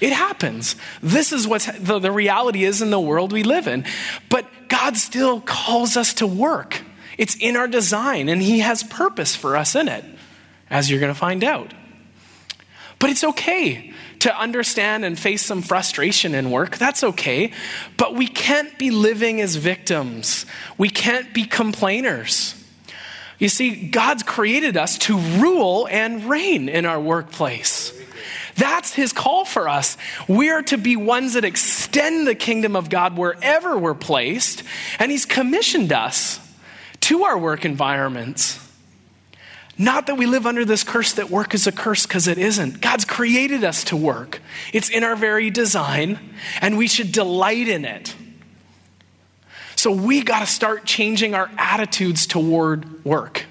It 0.00 0.12
happens. 0.12 0.76
This 1.02 1.32
is 1.32 1.46
what 1.46 1.62
the, 1.78 1.98
the 1.98 2.12
reality 2.12 2.64
is 2.64 2.82
in 2.82 2.90
the 2.90 3.00
world 3.00 3.32
we 3.32 3.42
live 3.42 3.66
in. 3.66 3.84
But 4.28 4.46
God 4.68 4.96
still 4.96 5.40
calls 5.40 5.96
us 5.96 6.14
to 6.14 6.26
work. 6.26 6.82
It's 7.16 7.36
in 7.36 7.56
our 7.56 7.68
design, 7.68 8.28
and 8.28 8.42
He 8.42 8.60
has 8.60 8.82
purpose 8.82 9.36
for 9.36 9.56
us 9.56 9.74
in 9.74 9.88
it, 9.88 10.04
as 10.68 10.90
you're 10.90 11.00
going 11.00 11.12
to 11.12 11.18
find 11.18 11.44
out. 11.44 11.72
But 12.98 13.10
it's 13.10 13.24
okay 13.24 13.92
to 14.20 14.36
understand 14.38 15.04
and 15.04 15.18
face 15.18 15.42
some 15.42 15.62
frustration 15.62 16.34
in 16.34 16.50
work. 16.50 16.78
That's 16.78 17.04
okay. 17.04 17.52
But 17.96 18.14
we 18.14 18.26
can't 18.26 18.78
be 18.78 18.90
living 18.90 19.40
as 19.40 19.56
victims, 19.56 20.46
we 20.78 20.88
can't 20.88 21.32
be 21.34 21.44
complainers. 21.44 22.60
You 23.38 23.48
see, 23.48 23.88
God's 23.88 24.22
created 24.22 24.76
us 24.76 24.96
to 24.98 25.18
rule 25.18 25.88
and 25.90 26.24
reign 26.24 26.68
in 26.68 26.86
our 26.86 27.00
workplace. 27.00 27.92
That's 28.56 28.94
his 28.94 29.12
call 29.12 29.44
for 29.44 29.68
us. 29.68 29.96
We 30.28 30.50
are 30.50 30.62
to 30.64 30.78
be 30.78 30.96
ones 30.96 31.34
that 31.34 31.44
extend 31.44 32.26
the 32.26 32.34
kingdom 32.34 32.76
of 32.76 32.88
God 32.88 33.16
wherever 33.16 33.76
we're 33.76 33.94
placed, 33.94 34.62
and 34.98 35.10
he's 35.10 35.26
commissioned 35.26 35.92
us 35.92 36.38
to 37.00 37.24
our 37.24 37.36
work 37.36 37.64
environments. 37.64 38.60
Not 39.76 40.06
that 40.06 40.16
we 40.16 40.26
live 40.26 40.46
under 40.46 40.64
this 40.64 40.84
curse 40.84 41.14
that 41.14 41.30
work 41.30 41.52
is 41.52 41.66
a 41.66 41.72
curse, 41.72 42.06
because 42.06 42.28
it 42.28 42.38
isn't. 42.38 42.80
God's 42.80 43.04
created 43.04 43.64
us 43.64 43.84
to 43.84 43.96
work, 43.96 44.40
it's 44.72 44.88
in 44.88 45.02
our 45.02 45.16
very 45.16 45.50
design, 45.50 46.18
and 46.60 46.78
we 46.78 46.86
should 46.86 47.10
delight 47.10 47.68
in 47.68 47.84
it. 47.84 48.14
So 49.76 49.90
we 49.90 50.22
got 50.22 50.40
to 50.40 50.46
start 50.46 50.84
changing 50.84 51.34
our 51.34 51.50
attitudes 51.58 52.26
toward 52.26 53.04
work. 53.04 53.43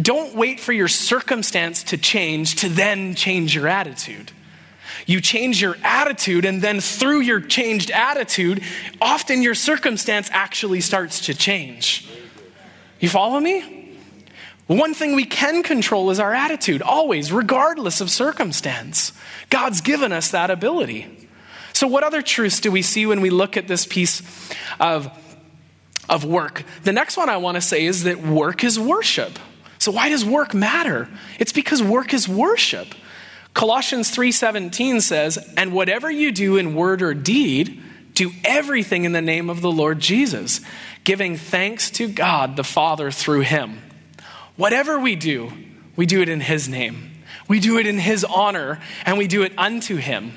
Don't 0.00 0.34
wait 0.34 0.60
for 0.60 0.72
your 0.72 0.88
circumstance 0.88 1.82
to 1.84 1.96
change 1.96 2.56
to 2.56 2.68
then 2.68 3.14
change 3.14 3.54
your 3.54 3.68
attitude. 3.68 4.32
You 5.06 5.20
change 5.20 5.60
your 5.60 5.76
attitude, 5.82 6.44
and 6.44 6.62
then 6.62 6.80
through 6.80 7.20
your 7.20 7.40
changed 7.40 7.90
attitude, 7.90 8.62
often 9.00 9.42
your 9.42 9.54
circumstance 9.54 10.28
actually 10.32 10.80
starts 10.80 11.26
to 11.26 11.34
change. 11.34 12.08
You 13.00 13.08
follow 13.08 13.40
me? 13.40 13.80
One 14.66 14.94
thing 14.94 15.16
we 15.16 15.24
can 15.24 15.64
control 15.64 16.10
is 16.10 16.20
our 16.20 16.32
attitude, 16.32 16.80
always, 16.80 17.32
regardless 17.32 18.00
of 18.00 18.08
circumstance. 18.08 19.12
God's 19.48 19.80
given 19.80 20.12
us 20.12 20.30
that 20.30 20.50
ability. 20.50 21.28
So, 21.72 21.88
what 21.88 22.04
other 22.04 22.22
truths 22.22 22.60
do 22.60 22.70
we 22.70 22.82
see 22.82 23.06
when 23.06 23.20
we 23.20 23.30
look 23.30 23.56
at 23.56 23.66
this 23.66 23.84
piece 23.84 24.22
of, 24.78 25.10
of 26.08 26.24
work? 26.24 26.62
The 26.84 26.92
next 26.92 27.16
one 27.16 27.28
I 27.28 27.38
want 27.38 27.56
to 27.56 27.60
say 27.60 27.84
is 27.84 28.04
that 28.04 28.22
work 28.22 28.62
is 28.62 28.78
worship. 28.78 29.38
So, 29.80 29.90
why 29.90 30.08
does 30.08 30.24
work 30.24 30.54
matter? 30.54 31.08
It's 31.40 31.52
because 31.52 31.82
work 31.82 32.14
is 32.14 32.28
worship. 32.28 32.94
Colossians 33.52 34.10
3:17 34.10 35.00
says, 35.00 35.38
"And 35.56 35.72
whatever 35.72 36.08
you 36.08 36.30
do 36.30 36.56
in 36.56 36.74
word 36.76 37.02
or 37.02 37.14
deed, 37.14 37.82
do 38.14 38.32
everything 38.44 39.04
in 39.04 39.10
the 39.10 39.20
name 39.20 39.50
of 39.50 39.60
the 39.60 39.72
Lord 39.72 39.98
Jesus." 39.98 40.60
giving 41.04 41.36
thanks 41.36 41.90
to 41.90 42.08
God 42.08 42.56
the 42.56 42.64
Father 42.64 43.10
through 43.10 43.40
him. 43.40 43.82
Whatever 44.56 44.98
we 44.98 45.16
do, 45.16 45.52
we 45.96 46.06
do 46.06 46.20
it 46.20 46.28
in 46.28 46.40
his 46.40 46.68
name. 46.68 47.10
We 47.48 47.60
do 47.60 47.78
it 47.78 47.86
in 47.86 47.98
his 47.98 48.24
honor, 48.24 48.80
and 49.04 49.18
we 49.18 49.26
do 49.26 49.42
it 49.42 49.52
unto 49.58 49.96
him. 49.96 50.32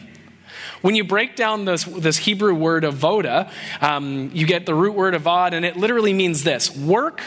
When 0.81 0.95
you 0.95 1.03
break 1.03 1.35
down 1.35 1.65
this, 1.65 1.83
this 1.83 2.17
Hebrew 2.17 2.53
word 2.53 2.83
avoda, 2.83 3.51
um, 3.81 4.31
you 4.33 4.45
get 4.45 4.65
the 4.65 4.75
root 4.75 4.95
word 4.95 5.13
avad, 5.13 5.53
and 5.53 5.65
it 5.65 5.77
literally 5.77 6.13
means 6.13 6.43
this 6.43 6.75
work, 6.75 7.21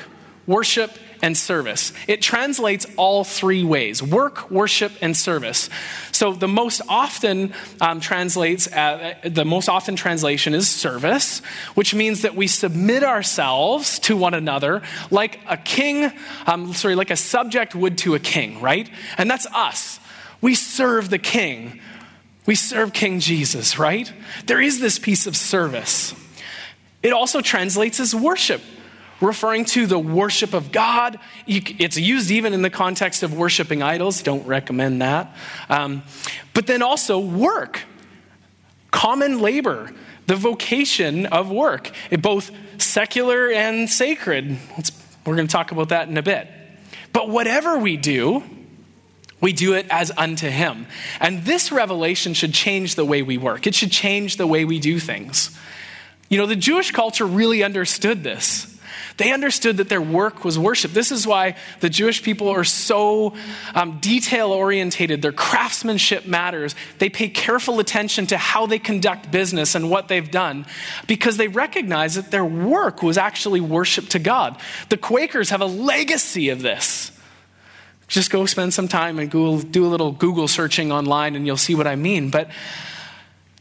worship, 0.46 0.90
and 1.26 1.36
service. 1.36 1.92
It 2.06 2.22
translates 2.22 2.86
all 2.96 3.24
three 3.24 3.64
ways 3.64 4.00
work, 4.00 4.48
worship, 4.48 4.92
and 5.00 5.16
service. 5.16 5.68
So 6.12 6.32
the 6.32 6.46
most 6.46 6.82
often 6.88 7.52
um, 7.80 7.98
translates, 7.98 8.68
uh, 8.68 9.14
the 9.24 9.44
most 9.44 9.68
often 9.68 9.96
translation 9.96 10.54
is 10.54 10.68
service, 10.68 11.40
which 11.74 11.94
means 11.94 12.22
that 12.22 12.36
we 12.36 12.46
submit 12.46 13.02
ourselves 13.02 13.98
to 14.00 14.16
one 14.16 14.34
another 14.34 14.82
like 15.10 15.40
a 15.48 15.56
king, 15.56 16.12
um, 16.46 16.72
sorry, 16.74 16.94
like 16.94 17.10
a 17.10 17.16
subject 17.16 17.74
would 17.74 17.98
to 17.98 18.14
a 18.14 18.20
king, 18.20 18.60
right? 18.60 18.88
And 19.18 19.28
that's 19.28 19.46
us. 19.46 19.98
We 20.40 20.54
serve 20.54 21.10
the 21.10 21.18
king. 21.18 21.80
We 22.46 22.54
serve 22.54 22.92
King 22.92 23.18
Jesus, 23.18 23.80
right? 23.80 24.12
There 24.46 24.60
is 24.60 24.78
this 24.78 25.00
piece 25.00 25.26
of 25.26 25.36
service. 25.36 26.14
It 27.02 27.12
also 27.12 27.40
translates 27.40 27.98
as 27.98 28.14
worship 28.14 28.62
referring 29.20 29.64
to 29.64 29.86
the 29.86 29.98
worship 29.98 30.54
of 30.54 30.72
God. 30.72 31.18
It's 31.46 31.96
used 31.96 32.30
even 32.30 32.52
in 32.52 32.62
the 32.62 32.70
context 32.70 33.22
of 33.22 33.36
worshiping 33.36 33.82
idols. 33.82 34.22
Don't 34.22 34.46
recommend 34.46 35.02
that. 35.02 35.34
Um, 35.68 36.02
but 36.54 36.66
then 36.66 36.82
also 36.82 37.18
work, 37.18 37.82
common 38.90 39.40
labor, 39.40 39.90
the 40.26 40.36
vocation 40.36 41.26
of 41.26 41.50
work, 41.50 41.90
both 42.20 42.50
secular 42.78 43.50
and 43.50 43.88
sacred. 43.88 44.58
we're 45.24 45.36
going 45.36 45.46
to 45.46 45.52
talk 45.52 45.72
about 45.72 45.90
that 45.90 46.08
in 46.08 46.16
a 46.18 46.22
bit. 46.22 46.48
But 47.12 47.30
whatever 47.30 47.78
we 47.78 47.96
do, 47.96 48.42
we 49.40 49.52
do 49.52 49.74
it 49.74 49.86
as 49.90 50.12
unto 50.16 50.48
Him. 50.48 50.86
And 51.20 51.44
this 51.44 51.70
revelation 51.70 52.34
should 52.34 52.52
change 52.52 52.94
the 52.94 53.04
way 53.04 53.22
we 53.22 53.38
work, 53.38 53.66
it 53.66 53.74
should 53.74 53.92
change 53.92 54.36
the 54.36 54.46
way 54.46 54.64
we 54.64 54.78
do 54.78 54.98
things. 54.98 55.56
You 56.28 56.38
know, 56.38 56.46
the 56.46 56.56
Jewish 56.56 56.90
culture 56.90 57.24
really 57.24 57.62
understood 57.62 58.24
this. 58.24 58.75
They 59.16 59.32
understood 59.32 59.78
that 59.78 59.88
their 59.88 60.02
work 60.02 60.44
was 60.44 60.58
worship. 60.58 60.92
This 60.92 61.10
is 61.10 61.26
why 61.26 61.56
the 61.80 61.88
Jewish 61.88 62.22
people 62.22 62.48
are 62.48 62.64
so 62.64 63.34
um, 63.74 63.98
detail 64.00 64.50
orientated. 64.50 65.22
Their 65.22 65.32
craftsmanship 65.32 66.26
matters. 66.26 66.74
They 66.98 67.08
pay 67.08 67.28
careful 67.28 67.80
attention 67.80 68.26
to 68.28 68.38
how 68.38 68.66
they 68.66 68.78
conduct 68.78 69.30
business 69.30 69.74
and 69.74 69.90
what 69.90 70.08
they've 70.08 70.30
done 70.30 70.66
because 71.06 71.36
they 71.36 71.48
recognize 71.48 72.14
that 72.14 72.30
their 72.30 72.44
work 72.44 73.02
was 73.02 73.18
actually 73.18 73.60
worship 73.60 74.08
to 74.10 74.18
God. 74.18 74.56
The 74.88 74.96
Quakers 74.96 75.50
have 75.50 75.60
a 75.60 75.66
legacy 75.66 76.50
of 76.50 76.62
this. 76.62 77.12
Just 78.08 78.30
go 78.30 78.46
spend 78.46 78.72
some 78.72 78.86
time 78.86 79.18
and 79.18 79.30
Google, 79.30 79.60
do 79.60 79.84
a 79.84 79.88
little 79.88 80.12
Google 80.12 80.46
searching 80.46 80.92
online 80.92 81.34
and 81.34 81.46
you'll 81.46 81.56
see 81.56 81.74
what 81.74 81.86
I 81.86 81.96
mean. 81.96 82.30
But 82.30 82.50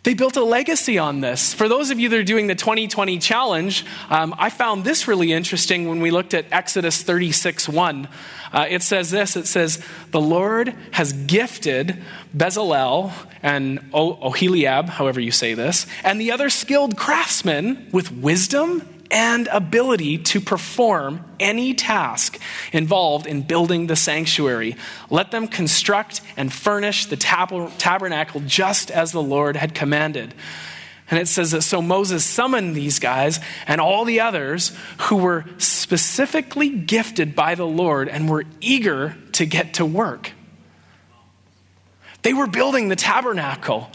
they 0.05 0.13
built 0.13 0.37
a 0.37 0.43
legacy 0.43 0.99
on 0.99 1.19
this. 1.19 1.53
For 1.53 1.67
those 1.67 1.89
of 1.89 1.99
you 1.99 2.09
that 2.09 2.19
are 2.19 2.23
doing 2.23 2.45
the 2.45 2.55
2020 2.55 3.17
challenge, 3.17 3.83
um, 4.09 4.35
I 4.37 4.51
found 4.51 4.83
this 4.83 5.07
really 5.07 5.33
interesting 5.33 5.89
when 5.89 5.99
we 5.99 6.11
looked 6.11 6.35
at 6.35 6.45
Exodus 6.51 7.01
36 7.01 7.67
1. 7.67 8.07
Uh, 8.53 8.65
it 8.69 8.83
says 8.83 9.09
this 9.09 9.35
it 9.35 9.47
says, 9.47 9.83
The 10.11 10.21
Lord 10.21 10.75
has 10.91 11.11
gifted 11.11 12.01
Bezalel 12.37 13.11
and 13.41 13.79
Oholiab, 13.91 14.89
however 14.89 15.19
you 15.19 15.31
say 15.31 15.55
this, 15.55 15.87
and 16.03 16.21
the 16.21 16.31
other 16.31 16.51
skilled 16.51 16.95
craftsmen 16.95 17.87
with 17.91 18.11
wisdom 18.11 18.94
and 19.15 19.47
ability 19.47 20.17
to 20.17 20.41
perform 20.41 21.23
any 21.39 21.73
task 21.73 22.37
involved 22.73 23.25
in 23.25 23.41
building 23.41 23.87
the 23.87 23.95
sanctuary. 23.95 24.75
Let 25.09 25.31
them 25.31 25.47
construct 25.47 26.19
and 26.35 26.51
furnish 26.51 27.05
the 27.05 27.15
tab- 27.15 27.77
tabernacle 27.77 28.41
just 28.45 28.91
as 28.91 29.13
the 29.13 29.23
Lord 29.23 29.55
had 29.55 29.73
commanded. 29.73 30.33
And 31.09 31.17
it 31.17 31.29
says 31.29 31.51
that 31.51 31.61
so 31.61 31.81
Moses 31.81 32.25
summoned 32.25 32.75
these 32.75 32.99
guys 32.99 33.39
and 33.67 33.79
all 33.79 34.03
the 34.03 34.19
others 34.19 34.75
who 35.03 35.15
were 35.15 35.45
specifically 35.59 36.67
gifted 36.67 37.35
by 37.35 37.55
the 37.55 37.65
Lord 37.65 38.09
and 38.09 38.27
were 38.27 38.43
eager 38.59 39.15
to 39.33 39.45
get 39.45 39.75
to 39.75 39.85
work. 39.85 40.33
They 42.21 42.33
were 42.33 42.47
building 42.47 42.89
the 42.89 42.97
tabernacle. 42.97 43.89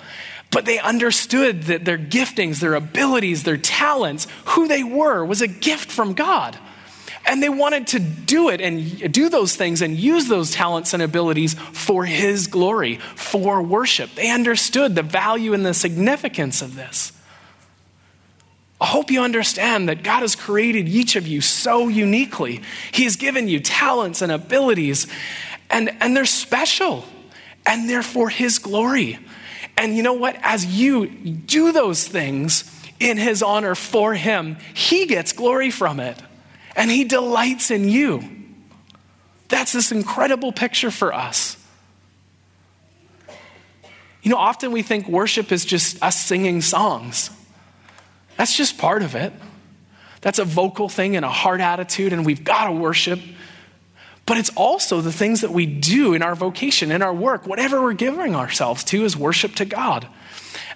But 0.51 0.65
they 0.65 0.81
understood 0.81 1.65
that 1.65 1.85
their 1.85 1.99
giftings, 1.99 2.59
their 2.61 2.75
abilities, 2.75 3.45
their 3.45 3.57
talents, 3.57 4.27
who 4.47 4.67
they 4.67 4.83
were, 4.83 5.25
was 5.25 5.43
a 5.43 5.49
gift 5.49 5.91
from 5.91 6.15
God. 6.15 6.59
And 7.27 7.43
they 7.43 7.49
wanted 7.49 7.87
to 7.89 8.01
do 8.01 8.49
it 8.49 8.61
and 8.61 9.13
do 9.13 9.29
those 9.29 9.55
things 9.55 9.83
and 9.83 9.97
use 9.97 10.27
those 10.27 10.51
talents 10.51 10.93
and 10.95 11.03
abilities 11.03 11.55
for 11.55 12.05
His 12.05 12.49
glory, 12.49 12.97
for 13.15 13.63
worship. 13.63 14.15
They 14.15 14.31
understood 14.31 14.95
the 14.95 15.03
value 15.03 15.53
and 15.55 15.65
the 15.65 15.75
significance 15.75 16.63
of 16.63 16.75
this. 16.75 17.13
I 18.81 18.87
hope 18.87 19.11
you 19.11 19.21
understand 19.23 19.91
that 19.91 20.03
God 20.03 20.21
has 20.21 20.35
created 20.35 20.89
each 20.89 21.15
of 21.15 21.29
you 21.29 21.43
so 21.43 21.89
uniquely. 21.89 22.63
He 22.91 23.05
has 23.05 23.17
given 23.17 23.47
you 23.47 23.61
talents 23.61 24.23
and 24.23 24.33
abilities, 24.33 25.07
and, 25.69 25.91
and 26.01 26.17
they're 26.17 26.25
special, 26.25 27.05
and 27.67 27.89
they're 27.89 28.03
for 28.03 28.31
His 28.31 28.59
glory. 28.59 29.19
And 29.81 29.97
you 29.97 30.03
know 30.03 30.13
what? 30.13 30.37
As 30.43 30.67
you 30.67 31.07
do 31.07 31.73
those 31.73 32.07
things 32.07 32.71
in 33.01 33.17
his 33.17 33.43
honor 33.43 33.75
for 33.75 34.13
him, 34.13 34.59
he 34.75 35.07
gets 35.07 35.33
glory 35.33 35.71
from 35.71 36.01
it. 36.01 36.19
And 36.77 36.91
he 36.91 37.05
delights 37.05 37.71
in 37.71 37.89
you. 37.89 38.23
That's 39.49 39.73
this 39.73 39.91
incredible 39.91 40.53
picture 40.53 40.91
for 40.91 41.15
us. 41.15 41.57
You 44.23 44.31
know, 44.31 44.37
often 44.37 44.71
we 44.71 44.83
think 44.83 45.09
worship 45.09 45.51
is 45.51 45.65
just 45.65 46.03
us 46.03 46.27
singing 46.27 46.61
songs. 46.61 47.31
That's 48.37 48.55
just 48.55 48.77
part 48.77 49.03
of 49.03 49.15
it. 49.15 49.33
That's 50.21 50.39
a 50.39 50.45
vocal 50.45 50.91
thing 50.91 51.17
and 51.17 51.25
a 51.25 51.31
heart 51.31 51.63
attitude, 51.63 52.13
and 52.13 52.27
we've 52.27 52.45
got 52.45 52.67
to 52.67 52.73
worship. 52.73 53.19
But 54.31 54.39
it's 54.39 54.51
also 54.51 55.01
the 55.01 55.11
things 55.11 55.41
that 55.41 55.51
we 55.51 55.67
do 55.67 56.15
in 56.15 56.23
our 56.23 56.37
vocation, 56.37 56.93
in 56.93 57.03
our 57.03 57.13
work, 57.13 57.49
whatever 57.49 57.83
we're 57.83 57.95
giving 57.95 58.37
ourselves 58.37 58.85
to 58.85 59.05
is 59.05 59.17
worship 59.17 59.57
to 59.57 59.65
God. 59.65 60.07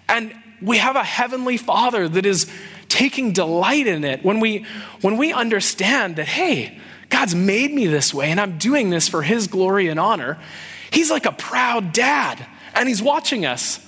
And 0.08 0.34
we 0.60 0.78
have 0.78 0.96
a 0.96 1.04
heavenly 1.04 1.56
Father 1.56 2.08
that 2.08 2.26
is 2.26 2.50
taking 2.88 3.30
delight 3.30 3.86
in 3.86 4.02
it 4.02 4.24
when 4.24 4.40
we 4.40 4.66
when 5.02 5.18
we 5.18 5.32
understand 5.32 6.16
that 6.16 6.26
hey, 6.26 6.80
God's 7.10 7.36
made 7.36 7.72
me 7.72 7.86
this 7.86 8.12
way 8.12 8.32
and 8.32 8.40
I'm 8.40 8.58
doing 8.58 8.90
this 8.90 9.06
for 9.06 9.22
his 9.22 9.46
glory 9.46 9.86
and 9.86 10.00
honor. 10.00 10.36
He's 10.90 11.12
like 11.12 11.24
a 11.24 11.30
proud 11.30 11.92
dad 11.92 12.44
and 12.74 12.88
he's 12.88 13.02
watching 13.02 13.46
us. 13.46 13.78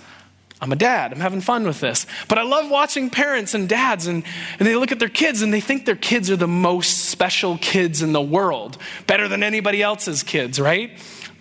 I'm 0.60 0.72
a 0.72 0.76
dad. 0.76 1.12
I'm 1.12 1.20
having 1.20 1.42
fun 1.42 1.64
with 1.64 1.80
this. 1.80 2.06
But 2.28 2.38
I 2.38 2.42
love 2.42 2.70
watching 2.70 3.10
parents 3.10 3.52
and 3.52 3.68
dads, 3.68 4.06
and, 4.06 4.24
and 4.58 4.66
they 4.66 4.74
look 4.74 4.90
at 4.90 4.98
their 4.98 5.10
kids 5.10 5.42
and 5.42 5.52
they 5.52 5.60
think 5.60 5.84
their 5.84 5.96
kids 5.96 6.30
are 6.30 6.36
the 6.36 6.48
most 6.48 7.04
special 7.08 7.58
kids 7.58 8.00
in 8.00 8.12
the 8.12 8.22
world, 8.22 8.78
better 9.06 9.28
than 9.28 9.42
anybody 9.42 9.82
else's 9.82 10.22
kids, 10.22 10.58
right? 10.58 10.90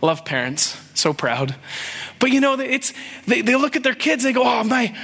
Love 0.01 0.25
parents. 0.25 0.77
So 0.93 1.13
proud. 1.13 1.55
But 2.19 2.31
you 2.31 2.41
know, 2.41 2.59
it's, 2.59 2.93
they, 3.25 3.41
they 3.41 3.55
look 3.55 3.75
at 3.75 3.83
their 3.83 3.95
kids, 3.95 4.23
they 4.23 4.33
go, 4.33 4.43
oh, 4.43 4.63
my, 4.63 4.95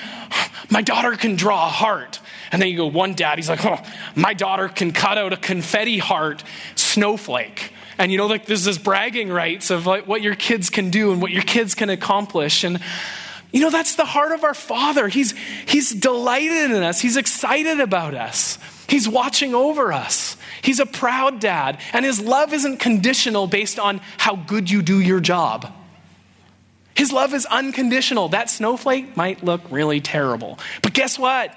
my 0.70 0.82
daughter 0.82 1.15
can 1.15 1.36
draw 1.36 1.68
a 1.68 1.70
heart. 1.70 2.20
And 2.51 2.62
then 2.62 2.70
you 2.70 2.77
go, 2.77 2.88
one 2.88 3.13
dad, 3.13 3.38
he's 3.38 3.50
like, 3.50 3.65
oh, 3.65 3.80
my 4.15 4.34
daughter 4.34 4.68
can 4.68 4.91
cut 4.91 5.18
out 5.18 5.32
a 5.32 5.38
confetti 5.38 5.98
heart 6.00 6.44
snowflake. 6.75 7.74
And 7.98 8.12
you 8.12 8.18
know, 8.18 8.27
like 8.27 8.46
there's 8.46 8.63
this 8.63 8.77
bragging 8.77 9.30
rights 9.30 9.70
of 9.70 9.86
like 9.86 10.08
what 10.08 10.22
your 10.22 10.36
kids 10.36 10.70
can 10.70 10.89
do 10.89 11.12
and 11.12 11.22
what 11.22 11.32
your 11.32 11.44
kids 11.44 11.75
can 11.75 11.89
accomplish. 11.89 12.63
And 12.63 12.80
you 13.51 13.62
know, 13.62 13.70
that's 13.70 13.96
the 13.96 14.05
heart 14.05 14.31
of 14.31 14.43
our 14.43 14.53
Father. 14.53 15.08
He's, 15.08 15.34
he's 15.65 15.91
delighted 15.91 16.72
in 16.72 16.84
us, 16.84 17.01
He's 17.01 17.17
excited 17.17 17.79
about 17.79 18.13
us, 18.13 18.58
He's 18.88 19.08
watching 19.08 19.53
over 19.53 19.91
us. 19.91 20.38
He's 20.62 20.79
a 20.79 20.86
proud 20.86 21.39
dad, 21.39 21.79
and 21.91 22.05
His 22.05 22.20
love 22.20 22.53
isn't 22.53 22.77
conditional 22.77 23.48
based 23.48 23.79
on 23.79 24.00
how 24.17 24.36
good 24.36 24.70
you 24.70 24.81
do 24.81 25.00
your 25.00 25.20
job. 25.20 25.72
His 26.96 27.12
love 27.12 27.34
is 27.34 27.46
unconditional. 27.46 28.29
That 28.29 28.50
snowflake 28.50 29.15
might 29.15 29.43
look 29.43 29.62
really 29.72 30.01
terrible. 30.01 30.60
But 30.81 30.93
guess 30.93 31.17
what? 31.17 31.55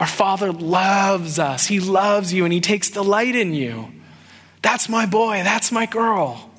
Our 0.00 0.06
Father 0.06 0.52
loves 0.52 1.38
us. 1.38 1.66
He 1.66 1.80
loves 1.80 2.32
you 2.32 2.44
and 2.44 2.52
He 2.52 2.60
takes 2.60 2.90
delight 2.90 3.34
in 3.34 3.54
you. 3.54 3.90
That's 4.62 4.88
my 4.88 5.06
boy. 5.06 5.42
That's 5.44 5.72
my 5.72 5.86
girl. 5.86 6.50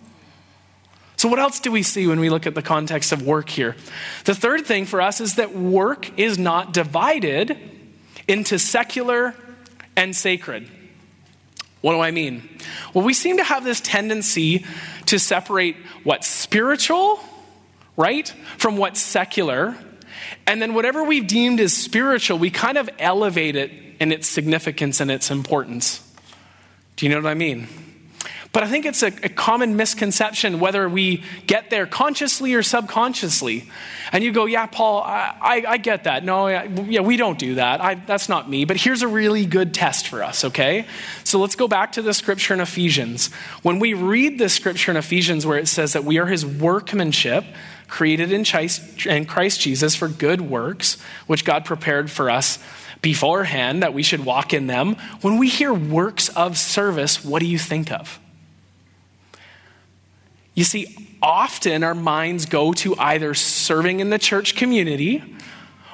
So, 1.20 1.28
what 1.28 1.38
else 1.38 1.60
do 1.60 1.70
we 1.70 1.84
see 1.84 2.08
when 2.08 2.22
we 2.22 2.30
look 2.30 2.48
at 2.48 2.56
the 2.56 2.62
context 2.62 3.12
of 3.12 3.22
work 3.22 3.50
here? 3.50 3.76
The 4.24 4.34
third 4.34 4.66
thing 4.66 4.86
for 4.86 5.02
us 5.02 5.20
is 5.20 5.36
that 5.36 5.54
work 5.54 6.18
is 6.18 6.40
not 6.40 6.72
divided 6.72 7.58
into 8.26 8.58
secular 8.58 9.36
and 9.98 10.16
sacred. 10.16 10.70
What 11.82 11.92
do 11.92 12.00
I 12.00 12.12
mean? 12.12 12.48
Well, 12.94 13.04
we 13.04 13.14
seem 13.14 13.36
to 13.36 13.44
have 13.44 13.66
this 13.66 13.82
tendency 13.82 14.64
to 15.08 15.20
separate 15.20 15.76
what's 16.06 16.26
spiritual, 16.26 17.20
right, 17.98 18.34
from 18.58 18.78
what's 18.78 19.02
secular. 19.02 19.76
And 20.48 20.62
then 20.62 20.74
whatever 20.74 21.04
we've 21.04 21.28
deemed 21.28 21.60
as 21.60 21.74
spiritual, 21.74 22.40
we 22.40 22.50
kind 22.50 22.78
of 22.78 22.90
elevate 22.98 23.58
it 23.58 23.74
in 24.00 24.14
its 24.14 24.30
significance 24.30 25.02
and 25.02 25.12
its 25.12 25.32
importance. 25.32 26.02
Do 26.96 27.06
you 27.06 27.14
know 27.14 27.22
what 27.22 27.30
I 27.30 27.34
mean? 27.34 27.68
But 28.52 28.64
I 28.64 28.68
think 28.68 28.88
it's 28.88 29.04
a, 29.04 29.08
a, 29.08 29.30
common 29.30 29.76
misconception 29.76 30.60
whether 30.60 30.90
we 30.90 31.24
get 31.46 31.70
there 31.70 31.86
consciously 31.86 32.56
or 32.56 32.64
subconsciously. 32.64 33.70
And 34.12 34.24
you 34.24 34.32
go, 34.32 34.46
yeah, 34.48 34.66
Paul, 34.66 35.04
I, 35.04 35.36
I, 35.40 35.64
I 35.68 35.78
get 35.78 36.06
that. 36.06 36.24
No, 36.24 36.48
I, 36.48 36.64
yeah, 36.64 37.02
we 37.02 37.16
don't 37.16 37.38
do 37.38 37.56
that. 37.56 37.80
I, 37.80 37.94
that's 37.94 38.28
not 38.28 38.50
me. 38.50 38.66
But 38.66 38.78
here's 38.78 39.04
a 39.04 39.08
really 39.08 39.46
good 39.46 39.76
test 39.76 40.08
for 40.08 40.24
us, 40.24 40.44
okay? 40.46 40.88
So 41.24 41.40
let's 41.40 41.56
go 41.56 41.68
back 41.68 41.92
to 41.94 42.02
the 42.02 42.12
scripture 42.12 42.56
in 42.56 42.60
Ephesians. 42.60 43.32
When 43.62 43.78
we 43.78 43.94
read 43.94 44.40
the 44.40 44.50
scripture 44.50 44.90
in 44.90 44.98
Ephesians 44.98 45.46
where 45.46 45.60
it 45.60 45.68
says 45.68 45.94
that 45.94 46.04
we 46.04 46.18
are 46.18 46.26
his 46.26 46.44
workmanship, 46.44 47.46
created 47.88 48.32
in 48.32 48.46
Christ 49.26 49.62
Jesus 49.62 49.94
for 49.94 50.08
good 50.08 50.42
works, 50.42 50.98
which 51.28 51.46
God 51.46 51.66
prepared 51.66 52.10
for 52.10 52.32
us 52.32 52.58
beforehand 53.02 53.84
that 53.84 53.94
we 53.94 54.02
should 54.02 54.26
walk 54.26 54.54
in 54.54 54.66
them, 54.66 54.96
when 55.22 55.38
we 55.38 55.50
hear 55.50 55.72
works 55.72 56.30
of 56.30 56.58
service, 56.58 57.24
what 57.24 57.40
do 57.42 57.46
you 57.46 57.60
think 57.60 57.92
of? 57.92 58.20
You 60.60 60.66
see, 60.66 60.94
often 61.22 61.86
our 61.86 61.96
minds 61.96 62.46
go 62.46 62.74
to 62.74 62.94
either 63.00 63.34
serving 63.34 64.02
in 64.02 64.10
the 64.10 64.20
church 64.20 64.58
community 64.58 65.24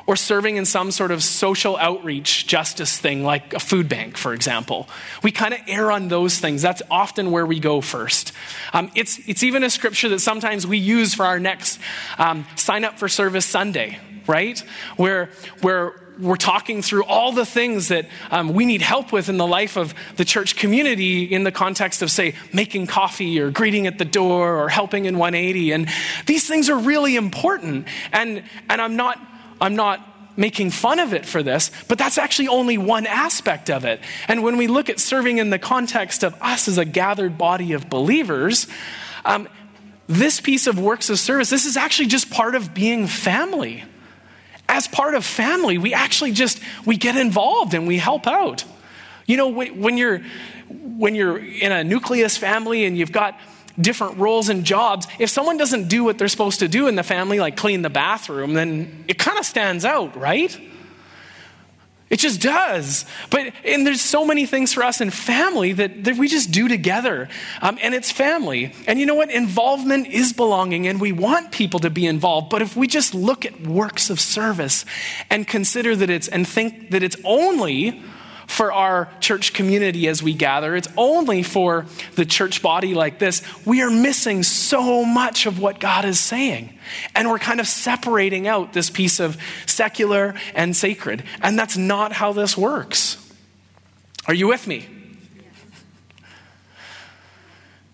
or 0.07 0.15
serving 0.15 0.55
in 0.57 0.65
some 0.65 0.89
sort 0.89 1.11
of 1.11 1.23
social 1.23 1.77
outreach 1.77 2.47
justice 2.47 2.97
thing, 2.97 3.23
like 3.23 3.53
a 3.53 3.59
food 3.59 3.87
bank, 3.87 4.17
for 4.17 4.33
example. 4.33 4.89
We 5.21 5.31
kind 5.31 5.53
of 5.53 5.59
err 5.67 5.91
on 5.91 6.07
those 6.07 6.39
things. 6.39 6.63
That's 6.63 6.81
often 6.89 7.29
where 7.29 7.45
we 7.45 7.59
go 7.59 7.79
first. 7.79 8.31
Um, 8.73 8.89
it's, 8.95 9.19
it's 9.27 9.43
even 9.43 9.63
a 9.63 9.69
scripture 9.69 10.09
that 10.09 10.19
sometimes 10.19 10.65
we 10.65 10.79
use 10.79 11.13
for 11.13 11.27
our 11.27 11.39
next 11.39 11.79
um, 12.17 12.47
sign 12.55 12.85
up 12.85 12.97
for 12.97 13.07
service 13.07 13.45
Sunday, 13.45 13.99
right? 14.25 14.57
Where, 14.97 15.29
where 15.61 15.93
we're 16.19 16.35
talking 16.35 16.81
through 16.81 17.03
all 17.05 17.31
the 17.31 17.45
things 17.45 17.89
that 17.89 18.07
um, 18.31 18.53
we 18.53 18.65
need 18.65 18.81
help 18.81 19.11
with 19.11 19.29
in 19.29 19.37
the 19.37 19.47
life 19.47 19.77
of 19.77 19.93
the 20.17 20.25
church 20.25 20.55
community 20.55 21.23
in 21.23 21.43
the 21.43 21.51
context 21.51 22.01
of, 22.01 22.11
say, 22.11 22.35
making 22.53 22.87
coffee 22.87 23.39
or 23.39 23.51
greeting 23.51 23.87
at 23.87 23.97
the 23.97 24.05
door 24.05 24.55
or 24.57 24.69
helping 24.69 25.05
in 25.05 25.17
180. 25.17 25.71
And 25.71 25.89
these 26.25 26.47
things 26.47 26.69
are 26.69 26.77
really 26.77 27.15
important. 27.15 27.87
And, 28.11 28.43
and 28.69 28.81
I'm 28.81 28.95
not, 28.95 29.19
I'm 29.59 29.75
not 29.75 30.01
making 30.37 30.71
fun 30.71 30.99
of 30.99 31.13
it 31.13 31.25
for 31.25 31.41
this, 31.41 31.71
but 31.87 31.97
that's 31.97 32.17
actually 32.17 32.47
only 32.47 32.77
one 32.77 33.05
aspect 33.05 33.69
of 33.69 33.85
it. 33.85 34.01
And 34.27 34.43
when 34.43 34.57
we 34.57 34.67
look 34.67 34.89
at 34.89 34.99
serving 34.99 35.37
in 35.37 35.49
the 35.49 35.59
context 35.59 36.23
of 36.23 36.35
us 36.41 36.67
as 36.67 36.77
a 36.77 36.85
gathered 36.85 37.37
body 37.37 37.73
of 37.73 37.89
believers, 37.89 38.67
um, 39.23 39.47
this 40.07 40.39
piece 40.39 40.67
of 40.67 40.79
works 40.79 41.09
of 41.09 41.19
service, 41.19 41.49
this 41.49 41.65
is 41.65 41.77
actually 41.77 42.07
just 42.07 42.29
part 42.29 42.55
of 42.55 42.73
being 42.73 43.07
family 43.07 43.83
as 44.67 44.87
part 44.87 45.15
of 45.15 45.25
family, 45.25 45.77
we 45.77 45.93
actually 45.93 46.31
just 46.31 46.59
we 46.85 46.97
get 46.97 47.15
involved 47.15 47.73
and 47.73 47.87
we 47.87 47.97
help 47.97 48.27
out. 48.27 48.63
You 49.25 49.37
know, 49.37 49.49
when 49.49 49.97
you're 49.97 50.21
when 50.69 51.15
you're 51.15 51.37
in 51.37 51.71
a 51.71 51.83
nucleus 51.83 52.37
family 52.37 52.85
and 52.85 52.97
you've 52.97 53.11
got 53.11 53.39
different 53.79 54.17
roles 54.17 54.49
and 54.49 54.63
jobs, 54.63 55.07
if 55.19 55.29
someone 55.29 55.57
doesn't 55.57 55.89
do 55.89 56.03
what 56.03 56.17
they're 56.17 56.27
supposed 56.27 56.59
to 56.59 56.67
do 56.67 56.87
in 56.87 56.95
the 56.95 57.03
family, 57.03 57.39
like 57.39 57.57
clean 57.57 57.81
the 57.81 57.89
bathroom, 57.89 58.53
then 58.53 59.05
it 59.07 59.17
kind 59.17 59.37
of 59.37 59.45
stands 59.45 59.85
out, 59.85 60.15
right? 60.15 60.57
It 62.15 62.19
just 62.19 62.39
does. 62.39 63.03
But, 63.29 63.51
and 63.65 63.85
there's 63.85 63.99
so 63.99 64.25
many 64.25 64.45
things 64.45 64.71
for 64.71 64.83
us 64.83 65.01
in 65.01 65.11
family 65.11 65.73
that, 65.73 66.05
that 66.05 66.15
we 66.15 66.29
just 66.29 66.49
do 66.49 66.69
together. 66.69 67.27
Um, 67.61 67.77
and 67.81 67.93
it's 67.93 68.09
family. 68.09 68.71
And 68.87 69.01
you 69.01 69.05
know 69.05 69.15
what? 69.15 69.29
Involvement 69.29 70.07
is 70.07 70.31
belonging, 70.31 70.87
and 70.87 71.01
we 71.01 71.11
want 71.11 71.51
people 71.51 71.81
to 71.81 71.89
be 71.89 72.07
involved. 72.07 72.49
But 72.49 72.61
if 72.61 72.77
we 72.77 72.87
just 72.87 73.13
look 73.13 73.45
at 73.45 73.67
works 73.67 74.09
of 74.09 74.21
service 74.21 74.85
and 75.29 75.45
consider 75.45 75.93
that 75.93 76.09
it's, 76.09 76.29
and 76.29 76.47
think 76.47 76.91
that 76.91 77.03
it's 77.03 77.17
only 77.25 78.01
for 78.47 78.71
our 78.71 79.09
church 79.19 79.53
community 79.53 80.07
as 80.07 80.21
we 80.21 80.33
gather, 80.33 80.75
it's 80.75 80.87
only 80.97 81.43
for 81.43 81.85
the 82.15 82.25
church 82.25 82.61
body 82.61 82.93
like 82.93 83.19
this, 83.19 83.41
we 83.65 83.81
are 83.81 83.89
missing 83.89 84.43
so 84.43 85.03
much 85.03 85.45
of 85.45 85.59
what 85.59 85.79
God 85.79 86.05
is 86.05 86.19
saying. 86.19 86.77
And 87.15 87.29
we're 87.29 87.39
kind 87.39 87.59
of 87.59 87.67
separating 87.67 88.47
out 88.47 88.73
this 88.73 88.89
piece 88.89 89.19
of 89.19 89.37
secular 89.65 90.35
and 90.53 90.75
sacred. 90.75 91.23
And 91.41 91.57
that's 91.57 91.77
not 91.77 92.11
how 92.11 92.33
this 92.33 92.57
works. 92.57 93.17
Are 94.27 94.33
you 94.33 94.47
with 94.47 94.67
me? 94.67 94.87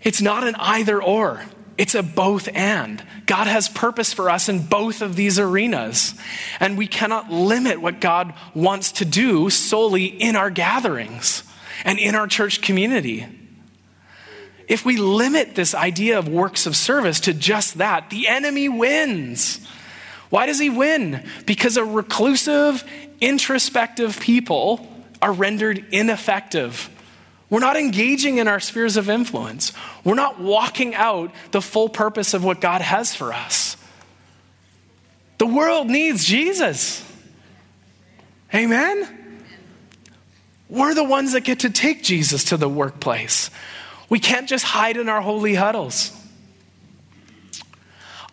It's 0.02 0.22
not 0.22 0.44
an 0.44 0.56
either 0.56 1.02
or. 1.02 1.42
It's 1.82 1.96
a 1.96 2.04
both 2.04 2.48
and. 2.54 3.04
God 3.26 3.48
has 3.48 3.68
purpose 3.68 4.14
for 4.14 4.30
us 4.30 4.50
in 4.50 4.68
both 4.68 5.02
of 5.02 5.16
these 5.16 5.40
arenas. 5.40 6.14
And 6.60 6.78
we 6.78 6.86
cannot 6.86 7.32
limit 7.32 7.82
what 7.82 8.00
God 8.00 8.36
wants 8.54 8.92
to 8.92 9.06
do 9.06 9.50
solely 9.50 10.06
in 10.06 10.36
our 10.36 10.52
gatherings 10.52 11.44
and 11.84 11.98
in 11.98 12.14
our 12.14 12.28
church 12.28 12.62
community. 12.62 13.26
If 14.68 14.86
we 14.86 14.98
limit 14.98 15.56
this 15.56 15.74
idea 15.74 16.20
of 16.20 16.28
works 16.28 16.68
of 16.68 16.76
service 16.76 17.22
to 17.22 17.34
just 17.34 17.80
that, 17.80 18.12
the 18.12 18.28
enemy 18.28 18.70
wins. 18.70 19.66
Why 20.30 20.46
does 20.46 20.60
he 20.60 20.70
win? 20.70 21.26
Because 21.48 21.78
a 21.78 21.84
reclusive, 21.84 22.84
introspective 23.20 24.20
people 24.20 24.88
are 25.20 25.34
rendered 25.34 25.84
ineffective 25.90 26.92
we're 27.52 27.60
not 27.60 27.76
engaging 27.76 28.38
in 28.38 28.48
our 28.48 28.62
spheres 28.62 28.96
of 28.96 29.10
influence. 29.10 29.74
We're 30.06 30.16
not 30.16 30.40
walking 30.40 30.96
out 30.96 31.32
the 31.52 31.62
full 31.62 31.90
purpose 31.90 32.34
of 32.34 32.46
what 32.46 32.62
God 32.62 32.80
has 32.82 33.14
for 33.14 33.34
us. 33.34 33.76
The 35.38 35.46
world 35.46 35.88
needs 35.88 36.24
Jesus. 36.24 37.06
Amen? 38.56 39.44
We're 40.70 40.94
the 40.94 41.04
ones 41.04 41.34
that 41.34 41.42
get 41.42 41.60
to 41.60 41.70
take 41.70 42.04
Jesus 42.04 42.46
to 42.46 42.58
the 42.58 42.70
workplace. 42.70 43.50
We 44.08 44.20
can't 44.20 44.48
just 44.48 44.64
hide 44.64 44.96
in 44.96 45.10
our 45.10 45.20
holy 45.20 45.54
huddles. 45.54 46.18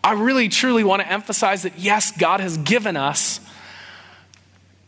I 0.01 0.13
really, 0.13 0.47
truly 0.47 0.85
want 0.85 1.01
to 1.01 1.11
emphasize 1.11 1.63
that 1.63 1.77
yes, 1.77 2.11
God 2.17 2.39
has 2.39 2.55
given 2.55 2.95
us 2.95 3.41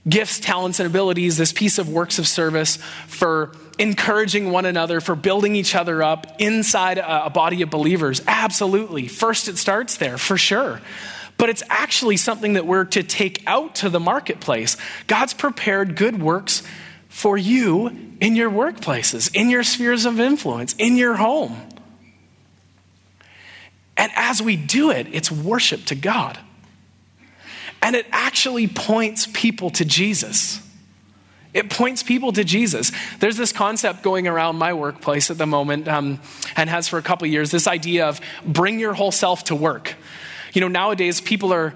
gifts, 0.08 0.40
talents, 0.40 0.80
and 0.80 0.88
abilities, 0.88 1.36
this 1.36 1.52
piece 1.52 1.78
of 1.78 1.90
works 1.90 2.18
of 2.18 2.28
service 2.28 2.78
for 3.08 3.52
encouraging 3.82 4.52
one 4.52 4.66
another, 4.66 5.02
for 5.02 5.16
building 5.16 5.56
each 5.56 5.74
other 5.74 6.04
up 6.04 6.40
inside 6.40 7.00
a, 7.00 7.30
body 7.32 7.64
of 7.64 7.70
believers. 7.72 8.22
Absolutely. 8.28 9.08
First, 9.08 9.48
it 9.48 9.58
starts 9.58 9.98
there, 9.98 10.18
for 10.20 10.38
sure. 10.38 10.80
But 11.38 11.50
it's 11.50 11.64
actually 11.68 12.18
something 12.18 12.54
that 12.54 12.68
we're 12.68 12.86
to 12.86 13.02
take 13.02 13.44
out 13.48 13.76
to 13.76 13.90
the 13.90 14.00
marketplace. 14.00 14.78
God's 15.08 15.34
prepared 15.34 15.96
good 15.96 16.22
works 16.22 16.62
for 17.10 17.38
you 17.38 17.88
in 18.22 18.36
your 18.36 18.52
workplaces, 18.52 19.36
in 19.36 19.50
your 19.50 19.64
spheres 19.64 20.06
of 20.06 20.20
influence, 20.20 20.76
in 20.78 20.96
your 20.96 21.16
home. 21.16 21.58
And 23.98 24.12
as 24.16 24.42
we 24.42 24.56
do 24.56 24.92
it, 24.92 25.08
it's 25.12 25.32
worship 25.32 25.86
to 25.86 25.96
God. 25.96 26.40
And 27.82 27.96
it 27.96 28.06
actually 28.12 28.68
points 28.68 29.28
people 29.34 29.72
to 29.72 29.86
Jesus. 29.86 30.62
It 31.54 31.70
points 31.70 32.02
people 32.02 32.32
to 32.34 32.44
Jesus. 32.44 32.92
There's 33.20 33.36
this 33.36 33.52
concept 33.52 34.04
going 34.04 34.28
around 34.28 34.58
my 34.58 34.74
workplace 34.74 35.30
at 35.30 35.38
the 35.38 35.46
moment 35.46 35.88
um, 35.88 36.20
and 36.56 36.70
has 36.70 36.88
for 36.88 36.98
a 36.98 37.02
couple 37.02 37.28
years 37.28 37.52
this 37.52 37.68
idea 37.68 38.08
of 38.08 38.22
bring 38.46 38.80
your 38.80 38.94
whole 38.94 39.12
self 39.12 39.44
to 39.46 39.56
work. 39.56 39.96
You 40.54 40.62
know, 40.62 40.70
nowadays 40.70 41.20
people 41.20 41.52
are 41.54 41.74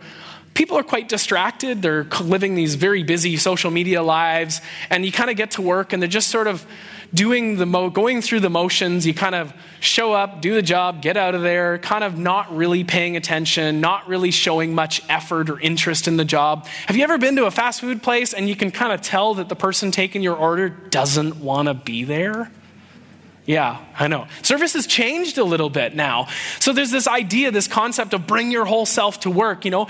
people 0.53 0.77
are 0.77 0.83
quite 0.83 1.09
distracted. 1.09 1.81
They're 1.81 2.05
living 2.21 2.55
these 2.55 2.75
very 2.75 3.03
busy 3.03 3.35
social 3.35 3.69
media 3.69 4.01
lives, 4.01 4.61
and 4.89 5.05
you 5.05 5.11
kind 5.11 5.29
of 5.29 5.35
get 5.35 5.51
to 5.51 5.61
work 5.61 5.91
and 5.91 6.01
they're 6.01 6.07
just 6.07 6.29
sort 6.29 6.47
of 6.47 6.65
doing 7.13 7.57
the 7.57 7.65
mo- 7.65 7.89
going 7.89 8.21
through 8.21 8.41
the 8.41 8.49
motions. 8.49 9.05
You 9.05 9.13
kind 9.13 9.35
of 9.35 9.53
show 9.79 10.13
up, 10.13 10.41
do 10.41 10.53
the 10.53 10.61
job, 10.61 11.01
get 11.01 11.17
out 11.17 11.35
of 11.35 11.41
there, 11.41 11.77
kind 11.77 12.03
of 12.03 12.17
not 12.17 12.55
really 12.55 12.83
paying 12.83 13.15
attention, 13.15 13.81
not 13.81 14.07
really 14.07 14.31
showing 14.31 14.73
much 14.73 15.01
effort 15.09 15.49
or 15.49 15.59
interest 15.59 16.07
in 16.07 16.17
the 16.17 16.25
job. 16.25 16.65
Have 16.87 16.95
you 16.95 17.03
ever 17.03 17.17
been 17.17 17.35
to 17.35 17.45
a 17.45 17.51
fast 17.51 17.81
food 17.81 18.01
place 18.01 18.33
and 18.33 18.49
you 18.49 18.55
can 18.55 18.71
kind 18.71 18.93
of 18.93 19.01
tell 19.01 19.35
that 19.35 19.49
the 19.49 19.55
person 19.55 19.91
taking 19.91 20.21
your 20.21 20.35
order 20.35 20.69
doesn't 20.69 21.37
want 21.37 21.67
to 21.67 21.73
be 21.73 22.03
there? 22.03 22.51
Yeah, 23.45 23.85
I 23.97 24.07
know. 24.07 24.25
Service 24.41 24.73
has 24.73 24.87
changed 24.87 25.37
a 25.37 25.43
little 25.43 25.69
bit 25.69 25.95
now. 25.95 26.27
So 26.59 26.73
there's 26.73 26.89
this 26.89 27.07
idea, 27.07 27.51
this 27.51 27.67
concept 27.67 28.13
of 28.15 28.25
bring 28.25 28.49
your 28.49 28.65
whole 28.65 28.87
self 28.87 29.19
to 29.19 29.29
work, 29.29 29.65
you 29.65 29.71
know. 29.71 29.87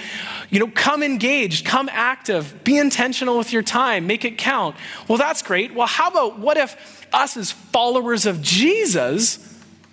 You 0.50 0.60
know, 0.60 0.68
come 0.68 1.02
engaged, 1.02 1.66
come 1.66 1.88
active, 1.90 2.64
be 2.66 2.78
intentional 2.78 3.38
with 3.38 3.54
your 3.54 3.62
time, 3.62 4.08
make 4.08 4.26
it 4.26 4.38
count. 4.38 4.76
Well, 5.08 5.18
that's 5.18 5.42
great. 5.42 5.74
Well, 5.74 5.88
how 5.88 6.10
about 6.10 6.38
what 6.38 6.58
if 6.58 7.08
us 7.14 7.38
as 7.38 7.52
followers 7.52 8.26
of 8.26 8.42
Jesus 8.42 9.40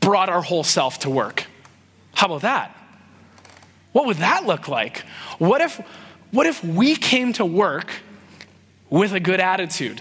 brought 0.01 0.29
our 0.29 0.42
whole 0.42 0.64
self 0.64 1.01
to 1.01 1.11
work? 1.11 1.46
How 2.14 2.27
about 2.27 2.42
that? 2.42 2.77
What 3.92 4.07
would 4.07 4.16
that 4.16 4.44
look 4.44 4.66
like? 4.66 5.05
What 5.38 5.61
if 5.61 5.81
what 6.33 6.46
if 6.46 6.64
we 6.64 6.96
came 6.96 7.35
to 7.35 7.44
work 7.44 7.92
with 8.90 9.12
a 9.12 9.20
good 9.20 9.38
attitude 9.38 10.01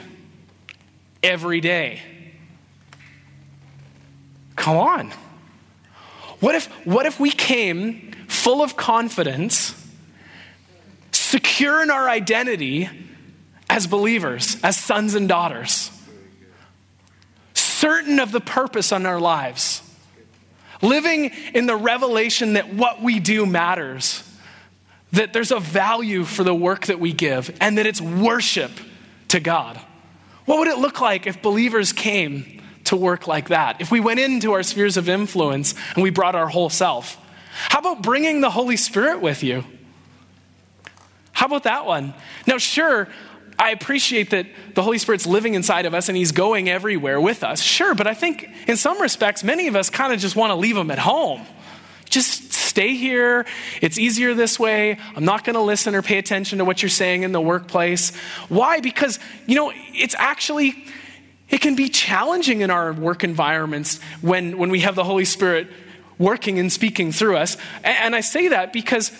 every 1.21 1.60
day? 1.60 2.02
Come 4.62 4.78
on. 4.78 5.12
What 6.39 6.54
if, 6.54 6.67
what 6.86 7.08
if 7.08 7.19
we 7.19 7.32
came 7.32 8.12
full 8.28 8.62
of 8.62 8.78
confidence, 8.78 9.74
secure 11.12 11.82
in 11.82 11.89
our 11.89 12.08
identity 12.08 12.88
as 13.71 13.88
believers, 13.88 14.58
as 14.63 14.78
sons 14.78 15.15
and 15.15 15.28
daughters, 15.28 15.89
certain 17.56 18.19
of 18.19 18.32
the 18.32 18.39
purpose 18.39 18.91
on 18.91 19.08
our 19.08 19.19
lives, 19.19 19.82
living 20.84 21.32
in 21.56 21.65
the 21.65 21.76
revelation 21.76 22.54
that 22.54 22.71
what 22.71 23.02
we 23.02 23.19
do 23.19 23.47
matters, 23.47 24.24
that 25.12 25.34
there's 25.34 25.52
a 25.52 25.60
value 25.60 26.24
for 26.24 26.43
the 26.43 26.54
work 26.54 26.86
that 26.86 27.00
we 27.00 27.13
give, 27.13 27.58
and 27.60 27.80
that 27.80 27.88
it's 27.88 28.00
worship 28.00 28.71
to 29.30 29.39
God? 29.39 29.82
What 30.45 30.60
would 30.60 30.67
it 30.67 30.78
look 30.78 31.02
like 31.02 31.26
if 31.26 31.41
believers 31.41 31.93
came? 31.93 32.61
To 32.92 32.98
work 32.98 33.26
like 33.26 33.48
that. 33.50 33.80
If 33.80 33.90
we 33.90 34.02
went 34.02 34.20
into 34.20 34.52
our 34.52 34.64
spheres 34.64 34.98
of 34.98 35.08
influence 35.08 35.76
and 35.96 36.04
we 36.04 36.10
brought 36.10 36.36
our 36.36 36.48
whole 36.48 36.70
self, 36.70 37.18
how 37.54 37.80
about 37.80 38.04
bringing 38.04 38.42
the 38.42 38.50
Holy 38.50 38.76
Spirit 38.76 39.22
with 39.22 39.44
you? 39.44 39.64
How 41.32 41.46
about 41.46 41.64
that 41.64 41.86
one? 41.86 42.14
Now, 42.46 42.58
sure, 42.58 43.08
I 43.58 43.72
appreciate 43.72 44.32
that 44.32 44.46
the 44.76 44.84
Holy 44.84 44.98
Spirit's 44.98 45.26
living 45.26 45.54
inside 45.54 45.86
of 45.86 45.94
us 45.94 46.10
and 46.10 46.18
He's 46.18 46.34
going 46.34 46.70
everywhere 46.70 47.22
with 47.22 47.46
us. 47.46 47.62
Sure, 47.62 47.96
but 47.96 48.08
I 48.08 48.14
think 48.14 48.50
in 48.68 48.76
some 48.76 49.02
respects, 49.02 49.42
many 49.42 49.68
of 49.68 49.78
us 49.78 49.90
kind 49.90 50.12
of 50.12 50.20
just 50.20 50.36
want 50.36 50.52
to 50.52 50.56
leave 50.56 50.76
Him 50.76 50.92
at 50.92 51.00
home. 51.00 51.46
Just 52.10 52.52
stay 52.52 52.94
here. 52.94 53.46
It's 53.82 53.98
easier 53.98 54.34
this 54.34 54.60
way. 54.60 54.98
I'm 55.16 55.24
not 55.24 55.46
going 55.46 55.54
to 55.54 55.62
listen 55.62 55.96
or 55.96 56.02
pay 56.02 56.18
attention 56.18 56.58
to 56.58 56.66
what 56.66 56.82
you're 56.82 56.90
saying 56.90 57.24
in 57.24 57.32
the 57.32 57.40
workplace. 57.40 58.14
Why? 58.50 58.82
Because, 58.82 59.18
you 59.48 59.56
know, 59.56 59.72
it's 59.94 60.16
actually 60.18 60.76
it 61.52 61.60
can 61.60 61.76
be 61.76 61.90
challenging 61.90 62.62
in 62.62 62.72
our 62.72 62.94
work 62.94 63.24
environments 63.24 64.00
when, 64.22 64.58
when 64.58 64.70
we 64.70 64.80
have 64.80 64.96
the 64.96 65.04
Holy 65.04 65.26
Spirit 65.26 65.68
working 66.18 66.60
and 66.60 66.72
speaking 66.72 67.12
through 67.12 67.38
us. 67.38 67.58
And 67.84 68.16
I 68.16 68.22
say 68.22 68.50
that 68.50 68.72
because 68.72 69.12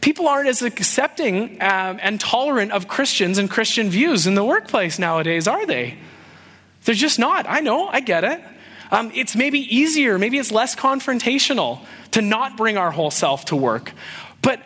people 0.00 0.28
aren't 0.28 0.48
as 0.48 0.62
accepting 0.62 1.60
um, 1.60 1.98
and 2.00 2.20
tolerant 2.20 2.72
of 2.72 2.86
Christians 2.86 3.38
and 3.38 3.50
Christian 3.50 3.90
views 3.90 4.26
in 4.26 4.34
the 4.34 4.44
workplace 4.44 4.98
nowadays, 4.98 5.48
are 5.48 5.66
they? 5.66 5.98
They're 6.84 6.94
just 6.94 7.18
not. 7.18 7.46
I 7.48 7.60
know, 7.60 7.88
I 7.88 8.00
get 8.00 8.24
it. 8.24 8.40
Um, 8.92 9.10
it's 9.14 9.36
maybe 9.36 9.58
easier, 9.58 10.18
maybe 10.18 10.38
it's 10.38 10.50
less 10.50 10.74
confrontational 10.74 11.80
to 12.12 12.22
not 12.22 12.56
bring 12.56 12.76
our 12.76 12.90
whole 12.90 13.10
self 13.10 13.46
to 13.46 13.56
work. 13.56 13.92
But 14.42 14.60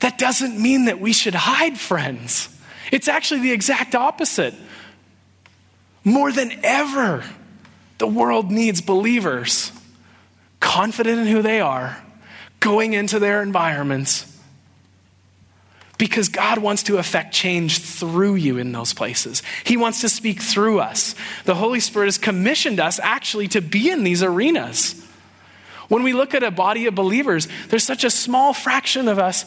that 0.00 0.18
doesn't 0.18 0.60
mean 0.60 0.86
that 0.86 1.00
we 1.00 1.12
should 1.12 1.34
hide, 1.34 1.78
friends. 1.78 2.48
It's 2.92 3.08
actually 3.08 3.40
the 3.40 3.52
exact 3.52 3.94
opposite. 3.94 4.54
More 6.06 6.30
than 6.30 6.52
ever, 6.62 7.24
the 7.98 8.06
world 8.06 8.48
needs 8.48 8.80
believers 8.80 9.72
confident 10.60 11.18
in 11.18 11.26
who 11.26 11.42
they 11.42 11.60
are, 11.60 12.00
going 12.60 12.92
into 12.92 13.18
their 13.18 13.42
environments. 13.42 14.32
Because 15.98 16.28
God 16.28 16.58
wants 16.58 16.84
to 16.84 16.98
affect 16.98 17.34
change 17.34 17.80
through 17.80 18.36
you 18.36 18.56
in 18.56 18.70
those 18.70 18.94
places. 18.94 19.42
He 19.64 19.76
wants 19.76 20.02
to 20.02 20.08
speak 20.08 20.40
through 20.40 20.78
us. 20.78 21.16
The 21.44 21.56
Holy 21.56 21.80
Spirit 21.80 22.06
has 22.06 22.18
commissioned 22.18 22.78
us 22.78 23.00
actually 23.00 23.48
to 23.48 23.60
be 23.60 23.90
in 23.90 24.04
these 24.04 24.22
arenas. 24.22 25.04
When 25.88 26.04
we 26.04 26.12
look 26.12 26.34
at 26.34 26.44
a 26.44 26.52
body 26.52 26.86
of 26.86 26.94
believers, 26.94 27.48
there's 27.68 27.84
such 27.84 28.04
a 28.04 28.10
small 28.10 28.54
fraction 28.54 29.08
of 29.08 29.18
us 29.18 29.44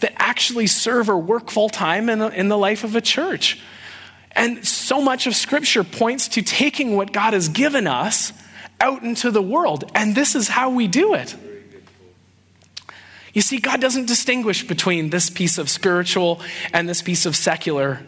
that 0.00 0.12
actually 0.16 0.66
serve 0.66 1.08
or 1.08 1.16
work 1.16 1.50
full 1.50 1.70
time 1.70 2.10
in, 2.10 2.20
in 2.20 2.48
the 2.48 2.58
life 2.58 2.84
of 2.84 2.96
a 2.96 3.00
church. 3.00 3.62
And 4.34 4.66
so 4.66 5.00
much 5.00 5.26
of 5.26 5.36
Scripture 5.36 5.84
points 5.84 6.28
to 6.28 6.42
taking 6.42 6.96
what 6.96 7.12
God 7.12 7.34
has 7.34 7.48
given 7.48 7.86
us 7.86 8.32
out 8.80 9.02
into 9.02 9.30
the 9.30 9.42
world. 9.42 9.90
And 9.94 10.14
this 10.14 10.34
is 10.34 10.48
how 10.48 10.70
we 10.70 10.88
do 10.88 11.14
it. 11.14 11.36
You 13.32 13.40
see, 13.40 13.58
God 13.58 13.80
doesn't 13.80 14.06
distinguish 14.06 14.66
between 14.66 15.10
this 15.10 15.30
piece 15.30 15.56
of 15.56 15.70
spiritual 15.70 16.40
and 16.72 16.88
this 16.88 17.00
piece 17.00 17.24
of 17.24 17.34
secular. 17.34 18.00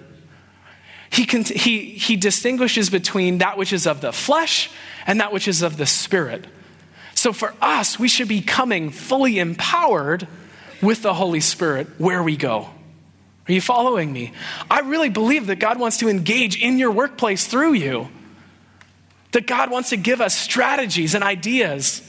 He, 1.10 1.24
can, 1.24 1.44
he, 1.44 1.90
he 1.90 2.16
distinguishes 2.16 2.90
between 2.90 3.38
that 3.38 3.56
which 3.56 3.72
is 3.72 3.86
of 3.86 4.00
the 4.00 4.12
flesh 4.12 4.70
and 5.06 5.20
that 5.20 5.32
which 5.32 5.48
is 5.48 5.62
of 5.62 5.76
the 5.76 5.86
spirit. 5.86 6.46
So 7.14 7.32
for 7.32 7.54
us, 7.62 7.98
we 7.98 8.08
should 8.08 8.28
be 8.28 8.42
coming 8.42 8.90
fully 8.90 9.38
empowered 9.38 10.26
with 10.82 11.02
the 11.02 11.14
Holy 11.14 11.40
Spirit 11.40 11.86
where 11.98 12.22
we 12.22 12.36
go. 12.36 12.68
Are 13.48 13.52
you 13.52 13.60
following 13.60 14.12
me? 14.12 14.32
I 14.70 14.80
really 14.80 15.10
believe 15.10 15.48
that 15.48 15.58
God 15.58 15.78
wants 15.78 15.98
to 15.98 16.08
engage 16.08 16.60
in 16.60 16.78
your 16.78 16.90
workplace 16.90 17.46
through 17.46 17.74
you. 17.74 18.08
That 19.32 19.46
God 19.46 19.70
wants 19.70 19.90
to 19.90 19.96
give 19.96 20.20
us 20.20 20.34
strategies 20.34 21.14
and 21.14 21.22
ideas 21.22 22.00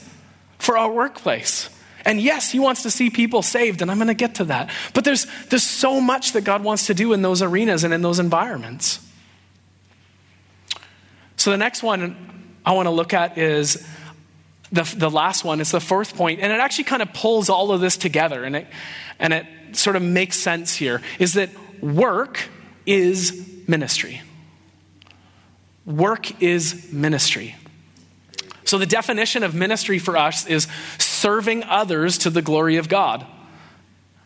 for 0.58 0.78
our 0.78 0.90
workplace. 0.90 1.68
And 2.06 2.20
yes, 2.20 2.50
He 2.52 2.58
wants 2.58 2.84
to 2.84 2.90
see 2.90 3.10
people 3.10 3.42
saved, 3.42 3.82
and 3.82 3.90
I'm 3.90 3.98
going 3.98 4.08
to 4.08 4.14
get 4.14 4.36
to 4.36 4.44
that. 4.44 4.70
But 4.94 5.04
there's, 5.04 5.26
there's 5.50 5.64
so 5.64 6.00
much 6.00 6.32
that 6.32 6.44
God 6.44 6.62
wants 6.62 6.86
to 6.86 6.94
do 6.94 7.12
in 7.12 7.20
those 7.20 7.42
arenas 7.42 7.84
and 7.84 7.92
in 7.92 8.00
those 8.00 8.20
environments. 8.20 9.00
So 11.36 11.50
the 11.50 11.58
next 11.58 11.82
one 11.82 12.16
I 12.64 12.72
want 12.72 12.86
to 12.86 12.90
look 12.90 13.12
at 13.12 13.36
is 13.36 13.86
the, 14.72 14.82
the 14.96 15.10
last 15.10 15.44
one. 15.44 15.60
It's 15.60 15.72
the 15.72 15.80
fourth 15.80 16.16
point, 16.16 16.40
and 16.40 16.52
it 16.52 16.60
actually 16.60 16.84
kind 16.84 17.02
of 17.02 17.12
pulls 17.12 17.50
all 17.50 17.72
of 17.72 17.80
this 17.80 17.96
together. 17.96 18.44
And 18.44 18.56
it, 18.56 18.68
and 19.18 19.32
it 19.32 19.46
sort 19.78 19.96
of 19.96 20.02
makes 20.02 20.38
sense 20.38 20.74
here 20.74 21.02
is 21.18 21.34
that 21.34 21.50
work 21.82 22.48
is 22.86 23.48
ministry. 23.66 24.22
Work 25.84 26.42
is 26.42 26.92
ministry. 26.92 27.54
So, 28.64 28.78
the 28.78 28.86
definition 28.86 29.44
of 29.44 29.54
ministry 29.54 30.00
for 30.00 30.16
us 30.16 30.46
is 30.46 30.66
serving 30.98 31.62
others 31.64 32.18
to 32.18 32.30
the 32.30 32.42
glory 32.42 32.76
of 32.76 32.88
God. 32.88 33.24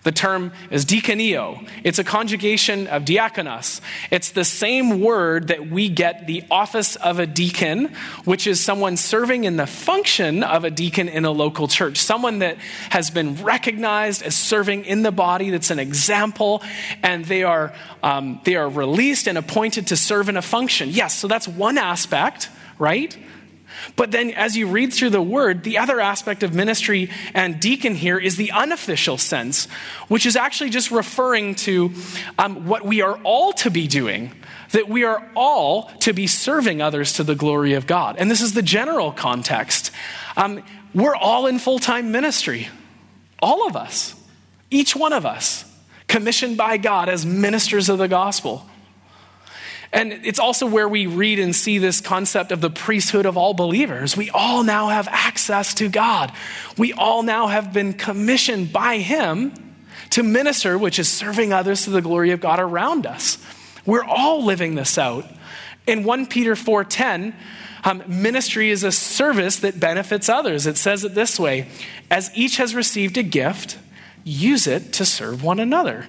The 0.03 0.13
term 0.13 0.53
is 0.71 0.87
diakoneo. 0.87 1.69
It's 1.85 1.99
a 1.99 2.05
conjugation 2.05 2.87
of 2.87 3.05
diakonos. 3.05 3.83
It's 4.11 4.31
the 4.31 4.47
same 4.47 5.01
word 5.01 5.49
that 5.49 5.69
we 5.69 5.91
get 5.91 6.27
the 6.27 6.43
office 6.51 6.97
of 6.97 7.19
a 7.19 7.27
deacon, 7.27 7.95
which 8.25 8.47
is 8.47 8.65
someone 8.65 8.97
serving 8.97 9.45
in 9.45 9.59
the 9.59 9.67
function 9.67 10.43
of 10.43 10.65
a 10.65 10.71
deacon 10.71 11.09
in 11.09 11.27
a 11.27 11.31
local 11.31 11.69
church. 11.69 11.99
Someone 11.99 12.39
that 12.39 12.57
has 12.89 13.11
been 13.11 13.43
recognized 13.43 14.23
as 14.23 14.35
serving 14.35 14.87
in 14.87 15.03
the 15.03 15.13
body, 15.13 15.51
that's 15.51 15.71
an 15.71 15.79
example, 15.79 16.63
and 17.03 17.27
they 17.27 17.43
are, 17.43 17.75
um, 18.03 18.41
they 18.45 18.57
are 18.57 18.71
released 18.71 19.29
and 19.29 19.37
appointed 19.37 19.89
to 19.89 19.97
serve 19.97 20.31
in 20.31 20.39
a 20.39 20.43
function. 20.43 20.89
Yes, 20.89 21.19
so 21.19 21.29
that's 21.29 21.47
one 21.47 21.77
aspect, 21.77 22.49
right? 22.79 23.15
But 23.97 24.11
then, 24.11 24.31
as 24.31 24.57
you 24.57 24.66
read 24.66 24.93
through 24.93 25.11
the 25.11 25.23
word, 25.23 25.62
the 25.62 25.79
other 25.79 26.01
aspect 26.01 26.43
of 26.43 26.55
ministry 26.55 27.11
and 27.35 27.61
deacon 27.61 27.95
here 27.95 28.19
is 28.19 28.37
the 28.37 28.53
unofficial 28.53 29.19
sense, 29.19 29.66
which 30.09 30.27
is 30.27 30.37
actually 30.37 30.71
just 30.71 30.90
referring 30.90 31.55
to 31.57 31.93
um, 32.38 32.66
what 32.66 32.85
we 32.85 33.03
are 33.03 33.19
all 33.23 33.53
to 33.55 33.71
be 33.71 33.87
doing, 33.87 34.33
that 34.73 34.88
we 34.88 35.05
are 35.05 35.27
all 35.35 35.90
to 36.01 36.12
be 36.12 36.27
serving 36.27 36.81
others 36.81 37.14
to 37.14 37.25
the 37.25 37.35
glory 37.35 37.75
of 37.75 37.87
God. 37.87 38.16
And 38.19 38.31
this 38.31 38.40
is 38.40 38.55
the 38.55 38.62
general 38.62 39.12
context. 39.12 39.90
Um, 40.37 40.62
we're 40.95 41.16
all 41.16 41.47
in 41.47 41.59
full 41.59 41.79
time 41.79 42.12
ministry, 42.12 42.69
all 43.40 43.66
of 43.66 43.77
us, 43.77 44.14
each 44.71 44.95
one 44.95 45.12
of 45.12 45.27
us, 45.27 45.64
commissioned 46.09 46.57
by 46.57 46.77
God 46.77 47.09
as 47.09 47.25
ministers 47.25 47.88
of 47.88 47.99
the 47.99 48.09
gospel. 48.09 48.66
And 49.92 50.12
it's 50.24 50.38
also 50.38 50.66
where 50.66 50.88
we 50.88 51.07
read 51.07 51.40
and 51.40 51.55
see 51.55 51.79
this 51.79 52.00
concept 52.00 52.53
of 52.53 52.61
the 52.61 52.70
priesthood 52.70 53.26
of 53.26 53.37
all 53.37 53.55
believers. 53.55 54.16
We 54.16 54.31
all 54.31 54.62
now 54.62 54.88
have 54.88 55.09
access 55.09 55.74
to 55.74 55.88
God. 55.88 56.33
We 56.79 56.92
all 56.92 57.24
now 57.24 57.48
have 57.48 57.72
been 57.72 57.94
commissioned 57.94 58.72
by 58.72 58.98
Him 58.98 59.53
to 60.11 60.22
minister, 60.22 60.79
which 60.79 60.98
is 60.98 61.09
serving 61.09 61.53
others 61.53 61.85
to 61.85 61.90
the 61.90 62.03
glory 62.03 62.31
of 62.31 62.40
God 62.40 62.61
around 62.61 63.05
us. 63.05 63.38
We're 63.85 64.05
all 64.05 64.44
living 64.44 64.76
this 64.76 64.96
out. 64.96 65.26
In 65.87 66.05
1 66.05 66.26
Peter 66.26 66.55
4:10, 66.55 67.35
um, 67.83 68.05
ministry 68.07 68.70
is 68.70 68.85
a 68.85 68.92
service 68.92 69.57
that 69.57 69.81
benefits 69.81 70.29
others. 70.29 70.66
It 70.66 70.76
says 70.76 71.05
it 71.05 71.16
this 71.16 71.40
way: 71.40 71.66
as 72.11 72.31
each 72.35 72.59
has 72.59 72.76
received 72.76 73.18
a 73.18 73.24
gift, 73.24 73.76
use 74.22 74.68
it 74.68 74.92
to 74.94 75.05
serve 75.05 75.42
one 75.42 75.59
another 75.59 76.07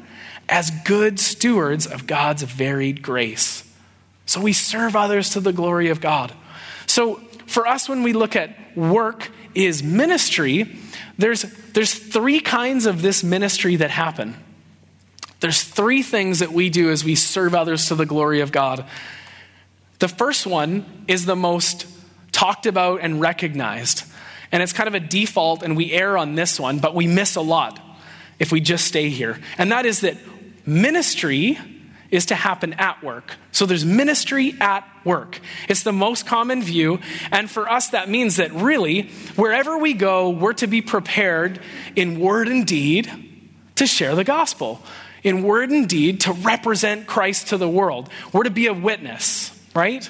as 0.49 0.69
good 0.83 1.19
stewards 1.19 1.87
of 1.87 2.05
God's 2.05 2.43
varied 2.43 3.01
grace. 3.01 3.63
So 4.31 4.39
we 4.39 4.53
serve 4.53 4.95
others 4.95 5.31
to 5.31 5.41
the 5.41 5.51
glory 5.51 5.89
of 5.89 5.99
God. 5.99 6.31
So 6.85 7.15
for 7.47 7.67
us, 7.67 7.89
when 7.89 8.01
we 8.01 8.13
look 8.13 8.37
at 8.37 8.77
work 8.77 9.29
is 9.53 9.83
ministry, 9.83 10.73
there's, 11.17 11.41
there's 11.73 11.93
three 11.93 12.39
kinds 12.39 12.85
of 12.85 13.01
this 13.01 13.25
ministry 13.25 13.75
that 13.75 13.91
happen. 13.91 14.37
There's 15.41 15.61
three 15.61 16.01
things 16.01 16.39
that 16.39 16.53
we 16.53 16.69
do 16.69 16.91
as 16.91 17.03
we 17.03 17.15
serve 17.15 17.53
others 17.53 17.89
to 17.89 17.95
the 17.95 18.05
glory 18.05 18.39
of 18.39 18.53
God. 18.53 18.85
The 19.99 20.07
first 20.07 20.47
one 20.47 20.85
is 21.09 21.25
the 21.25 21.35
most 21.35 21.85
talked 22.31 22.65
about 22.65 23.01
and 23.01 23.19
recognized. 23.19 24.05
And 24.53 24.63
it's 24.63 24.71
kind 24.71 24.87
of 24.87 24.95
a 24.95 25.01
default, 25.01 25.61
and 25.61 25.75
we 25.75 25.91
err 25.91 26.17
on 26.17 26.35
this 26.35 26.57
one, 26.57 26.79
but 26.79 26.95
we 26.95 27.05
miss 27.05 27.35
a 27.35 27.41
lot 27.41 27.81
if 28.39 28.49
we 28.49 28.61
just 28.61 28.85
stay 28.85 29.09
here. 29.09 29.41
And 29.57 29.73
that 29.73 29.85
is 29.85 29.99
that 30.01 30.15
ministry 30.65 31.57
is 32.12 32.28
to 32.28 32.36
happen 32.36 32.74
at 32.74 33.02
work. 33.02 33.36
So 33.52 33.65
there's 33.65 33.86
ministry 33.86 34.56
at 34.60 34.88
work. 35.04 35.39
It's 35.67 35.84
the 35.84 35.93
most 35.93 36.28
common 36.28 36.62
view. 36.62 37.00
And 37.32 37.50
for 37.50 37.69
us, 37.69 37.89
that 37.89 38.10
means 38.10 38.36
that 38.36 38.52
really, 38.54 39.10
wherever 39.36 39.78
we 39.78 39.93
go, 39.93 40.30
we're 40.30 40.54
to 40.54 40.67
be 40.67 40.82
prepared 40.82 41.60
in 41.95 42.19
word 42.19 42.47
and 42.47 42.67
deed 42.67 43.10
to 43.76 43.88
share 43.88 44.13
the 44.13 44.24
gospel, 44.24 44.82
in 45.24 45.43
word 45.43 45.71
and 45.71 45.88
deed 45.88 46.21
to 46.21 46.34
represent 46.34 47.08
Christ 47.08 47.47
to 47.47 47.58
the 47.58 47.69
world. 47.69 48.10
We're 48.34 48.43
to 48.43 48.50
be 48.50 48.67
a 48.67 48.74
witness, 48.74 49.58
right? 49.74 50.08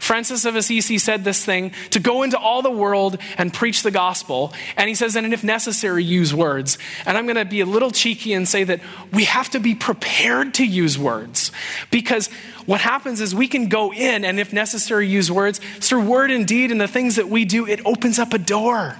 Francis 0.00 0.46
of 0.46 0.56
Assisi 0.56 0.98
said 0.98 1.24
this 1.24 1.44
thing 1.44 1.72
to 1.90 2.00
go 2.00 2.22
into 2.22 2.38
all 2.38 2.62
the 2.62 2.70
world 2.70 3.18
and 3.36 3.52
preach 3.52 3.82
the 3.82 3.90
gospel. 3.90 4.52
And 4.76 4.88
he 4.88 4.94
says, 4.94 5.14
and 5.14 5.32
if 5.32 5.44
necessary, 5.44 6.02
use 6.02 6.34
words. 6.34 6.78
And 7.04 7.18
I'm 7.18 7.26
going 7.26 7.36
to 7.36 7.44
be 7.44 7.60
a 7.60 7.66
little 7.66 7.90
cheeky 7.90 8.32
and 8.32 8.48
say 8.48 8.64
that 8.64 8.80
we 9.12 9.24
have 9.24 9.50
to 9.50 9.60
be 9.60 9.74
prepared 9.74 10.54
to 10.54 10.64
use 10.64 10.98
words 10.98 11.52
because 11.90 12.28
what 12.64 12.80
happens 12.80 13.20
is 13.20 13.34
we 13.34 13.46
can 13.46 13.68
go 13.68 13.92
in 13.92 14.24
and 14.24 14.40
if 14.40 14.54
necessary, 14.54 15.06
use 15.06 15.30
words. 15.30 15.60
Through 15.80 16.06
word 16.06 16.30
and 16.30 16.46
deed 16.46 16.72
and 16.72 16.80
the 16.80 16.88
things 16.88 17.16
that 17.16 17.28
we 17.28 17.44
do, 17.44 17.66
it 17.66 17.84
opens 17.84 18.18
up 18.18 18.32
a 18.32 18.38
door. 18.38 18.96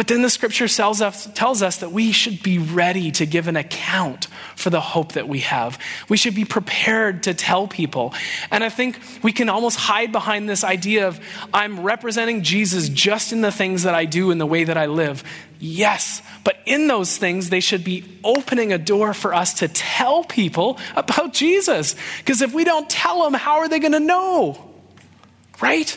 But 0.00 0.08
then 0.08 0.22
the 0.22 0.30
scripture 0.30 0.66
tells 0.66 1.02
us, 1.02 1.28
tells 1.34 1.60
us 1.60 1.76
that 1.80 1.92
we 1.92 2.10
should 2.10 2.42
be 2.42 2.56
ready 2.56 3.10
to 3.10 3.26
give 3.26 3.48
an 3.48 3.56
account 3.56 4.28
for 4.56 4.70
the 4.70 4.80
hope 4.80 5.12
that 5.12 5.28
we 5.28 5.40
have. 5.40 5.78
We 6.08 6.16
should 6.16 6.34
be 6.34 6.46
prepared 6.46 7.24
to 7.24 7.34
tell 7.34 7.68
people. 7.68 8.14
And 8.50 8.64
I 8.64 8.70
think 8.70 8.98
we 9.22 9.30
can 9.30 9.50
almost 9.50 9.76
hide 9.76 10.10
behind 10.10 10.48
this 10.48 10.64
idea 10.64 11.06
of 11.06 11.20
I'm 11.52 11.80
representing 11.80 12.40
Jesus 12.40 12.88
just 12.88 13.34
in 13.34 13.42
the 13.42 13.52
things 13.52 13.82
that 13.82 13.94
I 13.94 14.06
do 14.06 14.30
and 14.30 14.40
the 14.40 14.46
way 14.46 14.64
that 14.64 14.78
I 14.78 14.86
live. 14.86 15.22
Yes, 15.58 16.22
but 16.44 16.56
in 16.64 16.86
those 16.86 17.18
things, 17.18 17.50
they 17.50 17.60
should 17.60 17.84
be 17.84 18.02
opening 18.24 18.72
a 18.72 18.78
door 18.78 19.12
for 19.12 19.34
us 19.34 19.52
to 19.58 19.68
tell 19.68 20.24
people 20.24 20.78
about 20.96 21.34
Jesus. 21.34 21.94
Because 22.20 22.40
if 22.40 22.54
we 22.54 22.64
don't 22.64 22.88
tell 22.88 23.22
them, 23.24 23.34
how 23.34 23.58
are 23.58 23.68
they 23.68 23.80
going 23.80 23.92
to 23.92 24.00
know? 24.00 24.66
Right? 25.60 25.94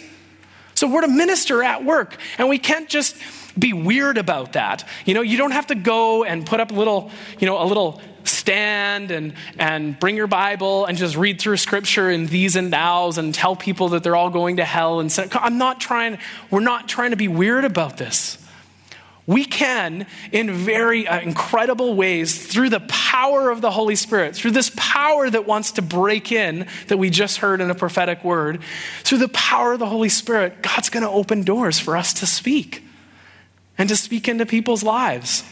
So 0.76 0.88
we're 0.88 1.02
to 1.02 1.08
minister 1.08 1.64
at 1.64 1.86
work, 1.86 2.18
and 2.38 2.50
we 2.50 2.58
can't 2.58 2.90
just 2.90 3.16
be 3.58 3.74
weird 3.74 4.18
about 4.18 4.54
that. 4.54 4.88
You 5.06 5.14
know, 5.14 5.22
you 5.22 5.38
don't 5.38 5.52
have 5.52 5.68
to 5.68 5.76
go 5.76 6.24
and 6.24 6.46
put 6.46 6.60
up 6.60 6.72
a 6.72 6.74
little, 6.74 7.12
you 7.40 7.46
know, 7.46 7.62
a 7.62 7.66
little 7.66 8.02
stand 8.24 9.12
and, 9.12 9.34
and 9.60 10.00
bring 10.00 10.16
your 10.16 10.28
Bible 10.28 10.86
and 10.86 10.98
just 10.98 11.16
read 11.16 11.40
through 11.40 11.58
scripture 11.58 12.10
in 12.10 12.28
these 12.28 12.56
and 12.56 12.72
thous 12.72 13.18
and 13.18 13.34
tell 13.34 13.56
people 13.56 13.90
that 13.90 14.04
they're 14.04 14.16
all 14.16 14.30
going 14.30 14.58
to 14.58 14.66
hell. 14.66 15.00
And 15.00 15.12
say, 15.12 15.28
I'm 15.34 15.58
not 15.58 15.80
trying, 15.80 16.18
we're 16.50 16.62
not 16.62 16.88
trying 16.88 17.12
to 17.12 17.18
be 17.18 17.28
weird 17.28 17.66
about 17.66 17.98
this. 17.98 18.38
We 19.26 19.46
can, 19.46 20.06
in 20.34 20.52
very 20.52 21.08
uh, 21.08 21.22
incredible 21.22 21.96
ways, 21.96 22.46
through 22.46 22.70
the 22.70 22.82
power 22.82 23.52
of 23.52 23.62
the 23.62 23.72
Holy 23.72 23.96
Spirit, 23.96 24.36
through 24.36 24.52
this 24.52 24.70
power 24.76 25.30
that 25.30 25.48
wants 25.48 25.74
to 25.74 25.82
break 25.82 26.34
in, 26.34 26.68
that 26.88 26.98
we 26.98 27.10
just 27.10 27.38
heard 27.38 27.62
in 27.62 27.70
a 27.70 27.76
prophetic 27.76 28.22
word, 28.26 28.62
through 29.04 29.20
the 29.20 29.30
power 29.30 29.72
of 29.74 29.80
the 29.80 29.86
Holy 29.86 30.10
Spirit, 30.10 30.62
God's 30.62 30.90
going 30.90 31.04
to 31.04 31.10
open 31.10 31.44
doors 31.44 31.80
for 31.80 31.96
us 31.96 32.14
to 32.16 32.26
speak 32.26 32.84
and 33.78 33.90
to 33.90 33.96
speak 33.96 34.28
into 34.28 34.46
people's 34.46 34.84
lives. 34.84 35.44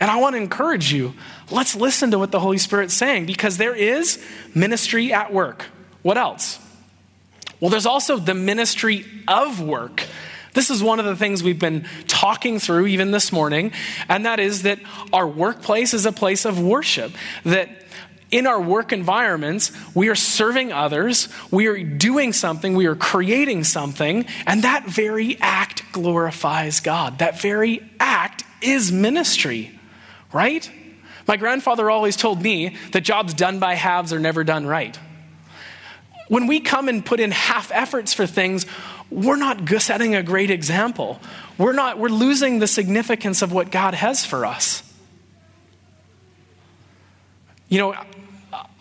And 0.00 0.10
I 0.10 0.16
want 0.16 0.34
to 0.34 0.38
encourage 0.38 0.92
you 0.92 1.14
let's 1.50 1.76
listen 1.76 2.10
to 2.10 2.18
what 2.18 2.30
the 2.30 2.40
Holy 2.40 2.58
Spirit's 2.58 2.94
saying 2.94 3.26
because 3.26 3.56
there 3.56 3.74
is 3.74 4.22
ministry 4.54 5.12
at 5.12 5.32
work. 5.32 5.66
What 6.02 6.18
else? 6.18 6.58
Well, 7.60 7.70
there's 7.70 7.86
also 7.86 8.18
the 8.18 8.34
ministry 8.34 9.06
of 9.28 9.60
work. 9.60 10.04
This 10.52 10.70
is 10.70 10.82
one 10.82 11.00
of 11.00 11.04
the 11.04 11.16
things 11.16 11.42
we've 11.42 11.58
been 11.58 11.86
talking 12.06 12.58
through 12.58 12.86
even 12.86 13.10
this 13.10 13.32
morning, 13.32 13.72
and 14.08 14.24
that 14.24 14.38
is 14.38 14.62
that 14.62 14.78
our 15.12 15.26
workplace 15.26 15.94
is 15.94 16.06
a 16.06 16.12
place 16.12 16.44
of 16.44 16.60
worship. 16.60 17.12
That 17.44 17.68
in 18.34 18.48
our 18.48 18.60
work 18.60 18.92
environments, 18.92 19.70
we 19.94 20.08
are 20.08 20.16
serving 20.16 20.72
others, 20.72 21.28
we 21.52 21.68
are 21.68 21.80
doing 21.80 22.32
something, 22.32 22.74
we 22.74 22.86
are 22.86 22.96
creating 22.96 23.62
something, 23.62 24.26
and 24.44 24.64
that 24.64 24.86
very 24.86 25.38
act 25.40 25.84
glorifies 25.92 26.80
God. 26.80 27.20
That 27.20 27.40
very 27.40 27.88
act 28.00 28.42
is 28.60 28.90
ministry, 28.90 29.78
right? 30.32 30.68
My 31.28 31.36
grandfather 31.36 31.88
always 31.88 32.16
told 32.16 32.42
me 32.42 32.76
that 32.90 33.02
jobs 33.02 33.34
done 33.34 33.60
by 33.60 33.74
halves 33.74 34.12
are 34.12 34.18
never 34.18 34.42
done 34.42 34.66
right. 34.66 34.98
When 36.26 36.48
we 36.48 36.58
come 36.58 36.88
and 36.88 37.06
put 37.06 37.20
in 37.20 37.30
half 37.30 37.70
efforts 37.70 38.12
for 38.12 38.26
things, 38.26 38.66
we're 39.10 39.36
not 39.36 39.68
setting 39.78 40.16
a 40.16 40.24
great 40.24 40.50
example. 40.50 41.20
We're 41.56 41.72
not 41.72 42.00
we're 42.00 42.08
losing 42.08 42.58
the 42.58 42.66
significance 42.66 43.42
of 43.42 43.52
what 43.52 43.70
God 43.70 43.94
has 43.94 44.26
for 44.26 44.44
us. 44.44 44.82
You 47.68 47.78
know, 47.78 47.94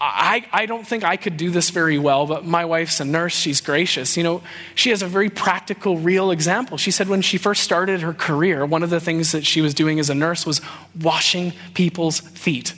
I, 0.05 0.45
I 0.51 0.65
don't 0.65 0.85
think 0.85 1.05
I 1.05 1.15
could 1.15 1.37
do 1.37 1.49
this 1.49 1.69
very 1.69 1.97
well, 1.97 2.27
but 2.27 2.43
my 2.43 2.65
wife's 2.65 2.99
a 2.99 3.05
nurse. 3.05 3.33
She's 3.33 3.61
gracious. 3.61 4.17
You 4.17 4.23
know, 4.23 4.43
she 4.75 4.89
has 4.89 5.01
a 5.01 5.07
very 5.07 5.29
practical, 5.29 5.97
real 5.97 6.31
example. 6.31 6.77
She 6.77 6.91
said 6.91 7.07
when 7.07 7.21
she 7.21 7.37
first 7.37 7.63
started 7.63 8.01
her 8.01 8.13
career, 8.13 8.65
one 8.65 8.83
of 8.83 8.89
the 8.89 8.99
things 8.99 9.31
that 9.31 9.45
she 9.45 9.61
was 9.61 9.73
doing 9.73 9.99
as 9.99 10.09
a 10.09 10.15
nurse 10.15 10.45
was 10.45 10.59
washing 10.99 11.53
people's 11.73 12.19
feet. 12.19 12.73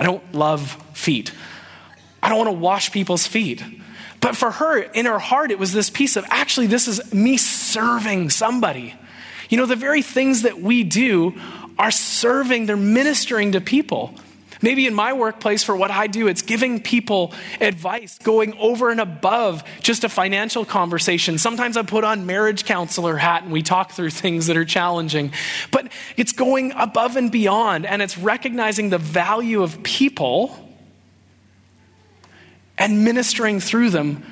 I 0.00 0.04
don't 0.04 0.34
love 0.34 0.82
feet. 0.94 1.30
I 2.22 2.30
don't 2.30 2.38
want 2.38 2.48
to 2.48 2.60
wash 2.60 2.90
people's 2.90 3.26
feet. 3.26 3.62
But 4.20 4.34
for 4.34 4.50
her, 4.50 4.80
in 4.80 5.04
her 5.04 5.18
heart, 5.18 5.50
it 5.50 5.58
was 5.58 5.72
this 5.72 5.90
piece 5.90 6.16
of 6.16 6.24
actually, 6.28 6.68
this 6.68 6.88
is 6.88 7.12
me 7.12 7.36
serving 7.36 8.30
somebody. 8.30 8.94
You 9.50 9.58
know, 9.58 9.66
the 9.66 9.76
very 9.76 10.00
things 10.00 10.42
that 10.42 10.60
we 10.60 10.84
do 10.84 11.34
are 11.78 11.90
serving, 11.90 12.64
they're 12.64 12.76
ministering 12.76 13.52
to 13.52 13.60
people. 13.60 14.14
Maybe 14.62 14.86
in 14.86 14.94
my 14.94 15.12
workplace, 15.12 15.62
for 15.62 15.76
what 15.76 15.90
I 15.90 16.06
do, 16.06 16.28
it's 16.28 16.42
giving 16.42 16.80
people 16.80 17.32
advice, 17.60 18.18
going 18.18 18.56
over 18.58 18.90
and 18.90 19.00
above 19.00 19.62
just 19.80 20.04
a 20.04 20.08
financial 20.08 20.64
conversation. 20.64 21.38
Sometimes 21.38 21.76
I 21.76 21.82
put 21.82 22.04
on 22.04 22.26
marriage 22.26 22.64
counselor 22.64 23.16
hat 23.16 23.42
and 23.42 23.52
we 23.52 23.62
talk 23.62 23.92
through 23.92 24.10
things 24.10 24.46
that 24.46 24.56
are 24.56 24.64
challenging. 24.64 25.32
But 25.70 25.92
it's 26.16 26.32
going 26.32 26.72
above 26.72 27.16
and 27.16 27.30
beyond, 27.30 27.86
and 27.86 28.00
it's 28.02 28.16
recognizing 28.16 28.90
the 28.90 28.98
value 28.98 29.62
of 29.62 29.82
people 29.82 30.56
and 32.78 33.04
ministering 33.04 33.60
through 33.60 33.90
them 33.90 34.24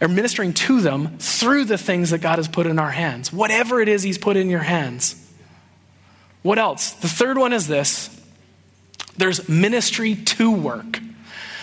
or 0.00 0.08
ministering 0.08 0.54
to 0.54 0.80
them 0.80 1.18
through 1.18 1.64
the 1.64 1.78
things 1.78 2.10
that 2.10 2.18
God 2.18 2.38
has 2.38 2.48
put 2.48 2.66
in 2.66 2.78
our 2.78 2.90
hands. 2.90 3.32
Whatever 3.32 3.80
it 3.80 3.88
is 3.88 4.02
He's 4.02 4.18
put 4.18 4.36
in 4.36 4.48
your 4.48 4.60
hands. 4.60 5.16
What 6.42 6.58
else? 6.58 6.92
The 6.92 7.08
third 7.08 7.36
one 7.36 7.52
is 7.52 7.66
this 7.66 8.08
there's 9.16 9.48
ministry 9.48 10.14
to 10.14 10.50
work. 10.50 11.00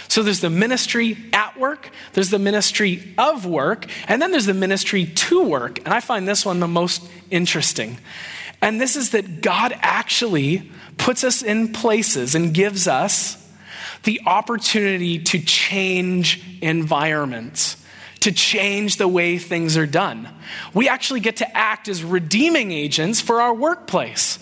So 0.09 0.23
there's 0.23 0.39
the 0.39 0.49
ministry 0.49 1.17
at 1.33 1.59
work, 1.59 1.89
there's 2.13 2.29
the 2.29 2.39
ministry 2.39 3.13
of 3.17 3.45
work, 3.45 3.87
and 4.07 4.21
then 4.21 4.31
there's 4.31 4.45
the 4.45 4.53
ministry 4.53 5.05
to 5.05 5.43
work. 5.43 5.79
And 5.79 5.89
I 5.89 5.99
find 5.99 6.27
this 6.27 6.45
one 6.45 6.59
the 6.59 6.67
most 6.67 7.03
interesting. 7.29 7.97
And 8.61 8.79
this 8.79 8.95
is 8.95 9.11
that 9.11 9.41
God 9.41 9.73
actually 9.79 10.71
puts 10.97 11.23
us 11.23 11.43
in 11.43 11.73
places 11.73 12.35
and 12.35 12.53
gives 12.53 12.87
us 12.87 13.43
the 14.03 14.21
opportunity 14.25 15.19
to 15.19 15.39
change 15.39 16.41
environments, 16.61 17.83
to 18.21 18.31
change 18.31 18.97
the 18.97 19.07
way 19.07 19.37
things 19.37 19.77
are 19.77 19.85
done. 19.85 20.29
We 20.73 20.87
actually 20.87 21.19
get 21.19 21.37
to 21.37 21.57
act 21.57 21.87
as 21.87 22.03
redeeming 22.03 22.71
agents 22.71 23.19
for 23.21 23.41
our 23.41 23.53
workplace. 23.53 24.39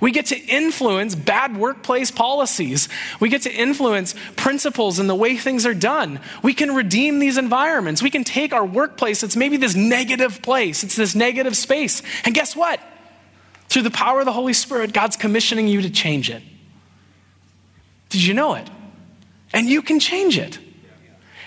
We 0.00 0.12
get 0.12 0.26
to 0.26 0.36
influence 0.36 1.14
bad 1.14 1.56
workplace 1.56 2.10
policies. 2.10 2.88
We 3.20 3.28
get 3.28 3.42
to 3.42 3.52
influence 3.52 4.14
principles 4.36 4.98
and 4.98 5.08
the 5.08 5.14
way 5.14 5.36
things 5.36 5.66
are 5.66 5.74
done. 5.74 6.20
We 6.42 6.54
can 6.54 6.74
redeem 6.74 7.18
these 7.18 7.38
environments. 7.38 8.02
We 8.02 8.10
can 8.10 8.24
take 8.24 8.52
our 8.52 8.64
workplace, 8.64 9.22
it's 9.22 9.36
maybe 9.36 9.56
this 9.56 9.74
negative 9.74 10.42
place, 10.42 10.84
it's 10.84 10.96
this 10.96 11.14
negative 11.14 11.56
space. 11.56 12.02
And 12.24 12.34
guess 12.34 12.54
what? 12.54 12.80
Through 13.68 13.82
the 13.82 13.90
power 13.90 14.20
of 14.20 14.26
the 14.26 14.32
Holy 14.32 14.52
Spirit, 14.52 14.92
God's 14.92 15.16
commissioning 15.16 15.68
you 15.68 15.82
to 15.82 15.90
change 15.90 16.30
it. 16.30 16.42
Did 18.08 18.24
you 18.24 18.34
know 18.34 18.54
it? 18.54 18.68
And 19.52 19.68
you 19.68 19.82
can 19.82 20.00
change 20.00 20.38
it. 20.38 20.58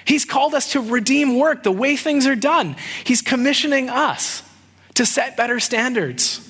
He's 0.05 0.25
called 0.25 0.53
us 0.53 0.73
to 0.73 0.81
redeem 0.81 1.37
work, 1.37 1.63
the 1.63 1.71
way 1.71 1.95
things 1.95 2.25
are 2.27 2.35
done. 2.35 2.75
He's 3.03 3.21
commissioning 3.21 3.89
us 3.89 4.43
to 4.95 5.05
set 5.05 5.37
better 5.37 5.59
standards. 5.59 6.47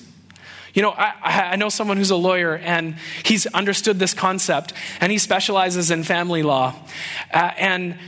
You 0.74 0.82
know, 0.82 0.90
I, 0.90 1.50
I, 1.52 1.56
know 1.56 1.68
someone 1.68 1.98
who's 1.98 2.10
a 2.10 2.16
lawyer 2.16 2.56
and 2.56 2.96
he's 3.24 3.46
understood 3.46 3.98
this 3.98 4.14
concept 4.14 4.72
and 5.00 5.12
he 5.12 5.18
specializes 5.18 5.90
in 5.90 6.02
family 6.02 6.42
law. 6.42 6.74
Uh, 7.32 7.50
and 7.58 7.98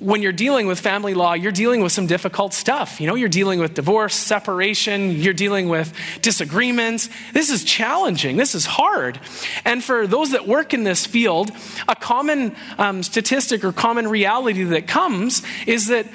when 0.00 0.22
you're 0.22 0.32
dealing 0.32 0.66
with 0.66 0.80
family 0.80 1.12
law, 1.12 1.34
you're 1.34 1.52
dealing 1.52 1.82
with 1.82 1.92
some 1.92 2.06
difficult 2.06 2.54
stuff. 2.54 3.00
You 3.00 3.06
know, 3.06 3.14
you're 3.14 3.28
dealing 3.28 3.60
with 3.60 3.74
divorce, 3.74 4.14
separation, 4.14 5.10
you're 5.10 5.34
dealing 5.34 5.68
with 5.68 5.94
disagreements. 6.22 7.10
This 7.34 7.50
is 7.50 7.62
challenging, 7.62 8.38
this 8.38 8.54
is 8.54 8.64
hard. 8.64 9.20
And 9.64 9.84
for 9.84 10.06
those 10.06 10.32
that 10.32 10.48
work 10.48 10.72
in 10.72 10.84
this 10.84 11.04
field, 11.04 11.50
a 11.86 11.94
common 11.94 12.56
um, 12.78 13.02
statistic 13.02 13.62
or 13.62 13.72
common 13.72 14.08
reality 14.08 14.64
that 14.64 14.88
comes 14.88 15.42
is 15.66 15.88
that 15.88 16.06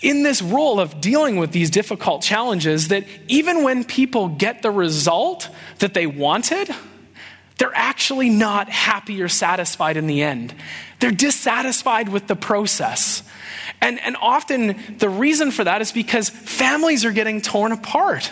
in 0.00 0.22
this 0.22 0.42
role 0.42 0.78
of 0.78 1.00
dealing 1.00 1.36
with 1.36 1.52
these 1.52 1.70
difficult 1.70 2.22
challenges 2.22 2.88
that 2.88 3.04
even 3.28 3.62
when 3.62 3.84
people 3.84 4.28
get 4.28 4.62
the 4.62 4.70
result 4.70 5.48
that 5.78 5.94
they 5.94 6.06
wanted, 6.06 6.70
they're 7.58 7.74
actually 7.74 8.28
not 8.28 8.68
happy 8.68 9.22
or 9.22 9.28
satisfied 9.28 9.96
in 9.96 10.06
the 10.06 10.22
end. 10.22 10.54
They're 11.00 11.10
dissatisfied 11.10 12.08
with 12.10 12.26
the 12.26 12.36
process. 12.36 13.22
And, 13.80 14.00
and 14.00 14.16
often 14.20 14.76
the 14.98 15.08
reason 15.08 15.50
for 15.50 15.64
that 15.64 15.80
is 15.80 15.92
because 15.92 16.28
families 16.28 17.04
are 17.04 17.12
getting 17.12 17.40
torn 17.40 17.72
apart, 17.72 18.30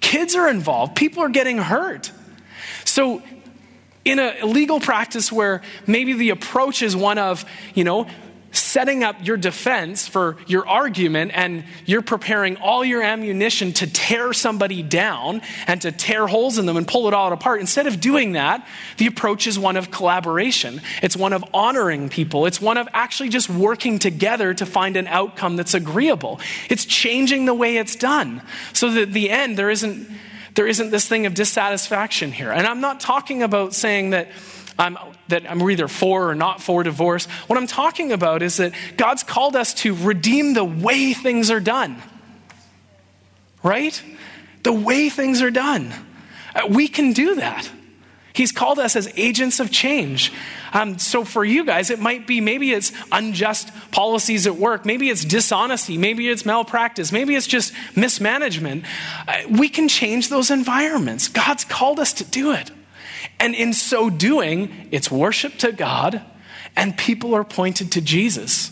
kids 0.00 0.34
are 0.34 0.48
involved, 0.48 0.96
people 0.96 1.22
are 1.22 1.28
getting 1.28 1.58
hurt. 1.58 2.12
So, 2.84 3.22
in 4.04 4.20
a 4.20 4.46
legal 4.46 4.78
practice 4.78 5.32
where 5.32 5.62
maybe 5.84 6.12
the 6.12 6.30
approach 6.30 6.80
is 6.80 6.94
one 6.94 7.18
of, 7.18 7.44
you 7.74 7.82
know, 7.82 8.06
setting 8.56 9.04
up 9.04 9.16
your 9.22 9.36
defense 9.36 10.06
for 10.08 10.36
your 10.46 10.66
argument 10.66 11.32
and 11.34 11.64
you're 11.84 12.02
preparing 12.02 12.56
all 12.56 12.84
your 12.84 13.02
ammunition 13.02 13.72
to 13.74 13.86
tear 13.86 14.32
somebody 14.32 14.82
down 14.82 15.42
and 15.66 15.82
to 15.82 15.92
tear 15.92 16.26
holes 16.26 16.58
in 16.58 16.66
them 16.66 16.76
and 16.76 16.86
pull 16.86 17.08
it 17.08 17.14
all 17.14 17.32
apart. 17.32 17.60
Instead 17.60 17.86
of 17.86 18.00
doing 18.00 18.32
that, 18.32 18.66
the 18.98 19.06
approach 19.06 19.46
is 19.46 19.58
one 19.58 19.76
of 19.76 19.90
collaboration. 19.90 20.80
It's 21.02 21.16
one 21.16 21.32
of 21.32 21.44
honoring 21.52 22.08
people. 22.08 22.46
It's 22.46 22.60
one 22.60 22.78
of 22.78 22.88
actually 22.92 23.28
just 23.28 23.48
working 23.48 23.98
together 23.98 24.54
to 24.54 24.66
find 24.66 24.96
an 24.96 25.06
outcome 25.06 25.56
that's 25.56 25.74
agreeable. 25.74 26.40
It's 26.70 26.84
changing 26.84 27.44
the 27.44 27.54
way 27.54 27.76
it's 27.76 27.96
done 27.96 28.42
so 28.72 28.90
that 28.90 29.02
at 29.02 29.12
the 29.12 29.30
end 29.30 29.58
there 29.58 29.70
isn't 29.70 30.08
there 30.54 30.66
isn't 30.66 30.90
this 30.90 31.06
thing 31.06 31.26
of 31.26 31.34
dissatisfaction 31.34 32.32
here. 32.32 32.50
And 32.50 32.66
I'm 32.66 32.80
not 32.80 32.98
talking 32.98 33.42
about 33.42 33.74
saying 33.74 34.10
that 34.10 34.28
I'm, 34.78 34.96
that 35.28 35.50
I'm 35.50 35.62
either 35.70 35.88
for 35.88 36.30
or 36.30 36.34
not 36.34 36.62
for 36.62 36.82
divorce. 36.82 37.26
What 37.46 37.58
I'm 37.58 37.66
talking 37.66 38.12
about 38.12 38.42
is 38.42 38.58
that 38.58 38.72
God's 38.96 39.22
called 39.22 39.56
us 39.56 39.74
to 39.74 39.94
redeem 39.94 40.54
the 40.54 40.64
way 40.64 41.12
things 41.12 41.50
are 41.50 41.60
done. 41.60 42.00
Right? 43.62 44.00
The 44.62 44.72
way 44.72 45.08
things 45.08 45.42
are 45.42 45.50
done. 45.50 45.92
Uh, 46.54 46.66
we 46.68 46.88
can 46.88 47.12
do 47.12 47.36
that. 47.36 47.70
He's 48.36 48.52
called 48.52 48.78
us 48.78 48.96
as 48.96 49.10
agents 49.16 49.60
of 49.60 49.70
change. 49.70 50.30
Um, 50.74 50.98
so 50.98 51.24
for 51.24 51.42
you 51.42 51.64
guys, 51.64 51.88
it 51.88 52.00
might 52.00 52.26
be 52.26 52.42
maybe 52.42 52.70
it's 52.70 52.92
unjust 53.10 53.70
policies 53.92 54.46
at 54.46 54.56
work, 54.56 54.84
maybe 54.84 55.08
it's 55.08 55.24
dishonesty, 55.24 55.96
maybe 55.96 56.28
it's 56.28 56.44
malpractice, 56.44 57.12
maybe 57.12 57.34
it's 57.34 57.46
just 57.46 57.72
mismanagement. 57.96 58.84
Uh, 59.26 59.38
we 59.48 59.70
can 59.70 59.88
change 59.88 60.28
those 60.28 60.50
environments. 60.50 61.28
God's 61.28 61.64
called 61.64 61.98
us 61.98 62.12
to 62.14 62.24
do 62.24 62.52
it. 62.52 62.70
And 63.38 63.54
in 63.54 63.72
so 63.72 64.10
doing, 64.10 64.88
it's 64.90 65.10
worship 65.10 65.58
to 65.58 65.72
God 65.72 66.22
and 66.76 66.96
people 66.96 67.34
are 67.34 67.44
pointed 67.44 67.92
to 67.92 68.00
Jesus. 68.00 68.70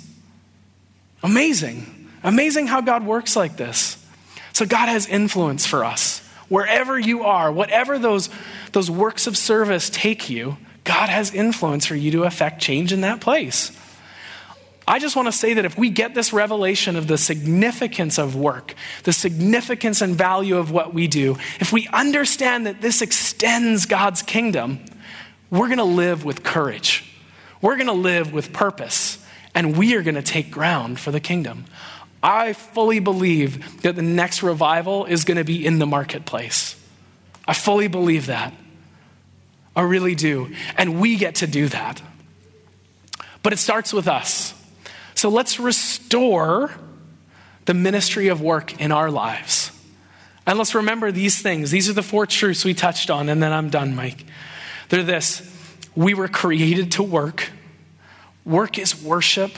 Amazing. 1.22 2.10
Amazing 2.22 2.66
how 2.66 2.82
God 2.82 3.04
works 3.04 3.34
like 3.34 3.56
this. 3.56 3.96
So 4.52 4.66
God 4.66 4.88
has 4.88 5.06
influence 5.06 5.66
for 5.66 5.84
us. 5.84 6.20
Wherever 6.48 6.98
you 6.98 7.24
are, 7.24 7.50
whatever 7.50 7.98
those, 7.98 8.28
those 8.72 8.90
works 8.90 9.26
of 9.26 9.36
service 9.36 9.88
take 9.90 10.28
you, 10.28 10.58
God 10.84 11.08
has 11.08 11.34
influence 11.34 11.86
for 11.86 11.96
you 11.96 12.10
to 12.12 12.24
affect 12.24 12.60
change 12.60 12.92
in 12.92 13.00
that 13.00 13.20
place. 13.20 13.72
I 14.86 14.98
just 14.98 15.16
want 15.16 15.28
to 15.28 15.32
say 15.32 15.54
that 15.54 15.64
if 15.64 15.78
we 15.78 15.88
get 15.88 16.14
this 16.14 16.32
revelation 16.32 16.96
of 16.96 17.06
the 17.06 17.16
significance 17.16 18.18
of 18.18 18.36
work, 18.36 18.74
the 19.04 19.12
significance 19.14 20.02
and 20.02 20.14
value 20.14 20.58
of 20.58 20.70
what 20.70 20.92
we 20.92 21.08
do, 21.08 21.38
if 21.58 21.72
we 21.72 21.88
understand 21.88 22.66
that 22.66 22.82
this 22.82 23.00
extends 23.00 23.86
God's 23.86 24.20
kingdom, 24.20 24.84
we're 25.50 25.68
going 25.68 25.78
to 25.78 25.84
live 25.84 26.24
with 26.24 26.42
courage. 26.42 27.10
We're 27.62 27.76
going 27.76 27.86
to 27.86 27.92
live 27.94 28.32
with 28.32 28.52
purpose, 28.52 29.24
and 29.54 29.76
we 29.78 29.94
are 29.94 30.02
going 30.02 30.16
to 30.16 30.22
take 30.22 30.50
ground 30.50 31.00
for 31.00 31.10
the 31.10 31.20
kingdom. 31.20 31.64
I 32.22 32.52
fully 32.52 33.00
believe 33.00 33.82
that 33.82 33.96
the 33.96 34.02
next 34.02 34.42
revival 34.42 35.06
is 35.06 35.24
going 35.24 35.38
to 35.38 35.44
be 35.44 35.64
in 35.64 35.78
the 35.78 35.86
marketplace. 35.86 36.76
I 37.46 37.54
fully 37.54 37.88
believe 37.88 38.26
that. 38.26 38.52
I 39.76 39.82
really 39.82 40.14
do. 40.14 40.54
And 40.76 41.00
we 41.00 41.16
get 41.16 41.36
to 41.36 41.46
do 41.46 41.68
that. 41.68 42.02
But 43.42 43.52
it 43.52 43.58
starts 43.58 43.92
with 43.92 44.08
us. 44.08 44.54
So 45.24 45.30
let's 45.30 45.58
restore 45.58 46.70
the 47.64 47.72
ministry 47.72 48.28
of 48.28 48.42
work 48.42 48.78
in 48.78 48.92
our 48.92 49.10
lives. 49.10 49.70
And 50.46 50.58
let's 50.58 50.74
remember 50.74 51.10
these 51.10 51.40
things. 51.40 51.70
These 51.70 51.88
are 51.88 51.94
the 51.94 52.02
four 52.02 52.26
truths 52.26 52.62
we 52.62 52.74
touched 52.74 53.08
on, 53.08 53.30
and 53.30 53.42
then 53.42 53.50
I'm 53.50 53.70
done, 53.70 53.96
Mike. 53.96 54.26
They're 54.90 55.02
this 55.02 55.40
we 55.96 56.12
were 56.12 56.28
created 56.28 56.92
to 56.92 57.02
work, 57.02 57.50
work 58.44 58.76
is 58.78 59.02
worship, 59.02 59.52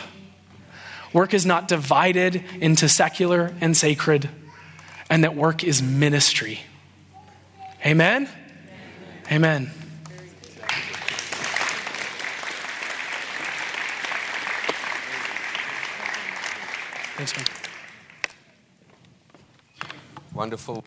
work 1.13 1.35
is 1.35 1.45
not 1.45 1.67
divided 1.67 2.45
into 2.61 2.89
secular 2.89 3.53
and 3.61 3.77
sacred, 3.77 4.31
and 5.11 5.25
that 5.25 5.35
work 5.35 5.65
is 5.65 5.83
ministry. 5.83 6.61
Amen? 7.85 8.29
Amen. 9.33 9.67
Amen. 9.67 9.86
Thanks, 17.17 17.35
man. 17.35 17.47
Wonderful 20.35 20.75
word. 20.75 20.85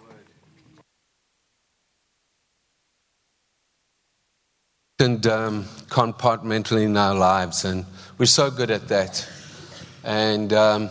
And 4.99 5.25
um, 5.25 5.63
compartmentally 5.87 6.95
our 6.95 7.15
lives, 7.15 7.65
and 7.65 7.83
we're 8.19 8.27
so 8.27 8.51
good 8.51 8.69
at 8.69 8.89
that. 8.89 9.27
And 10.03 10.53
um, 10.53 10.89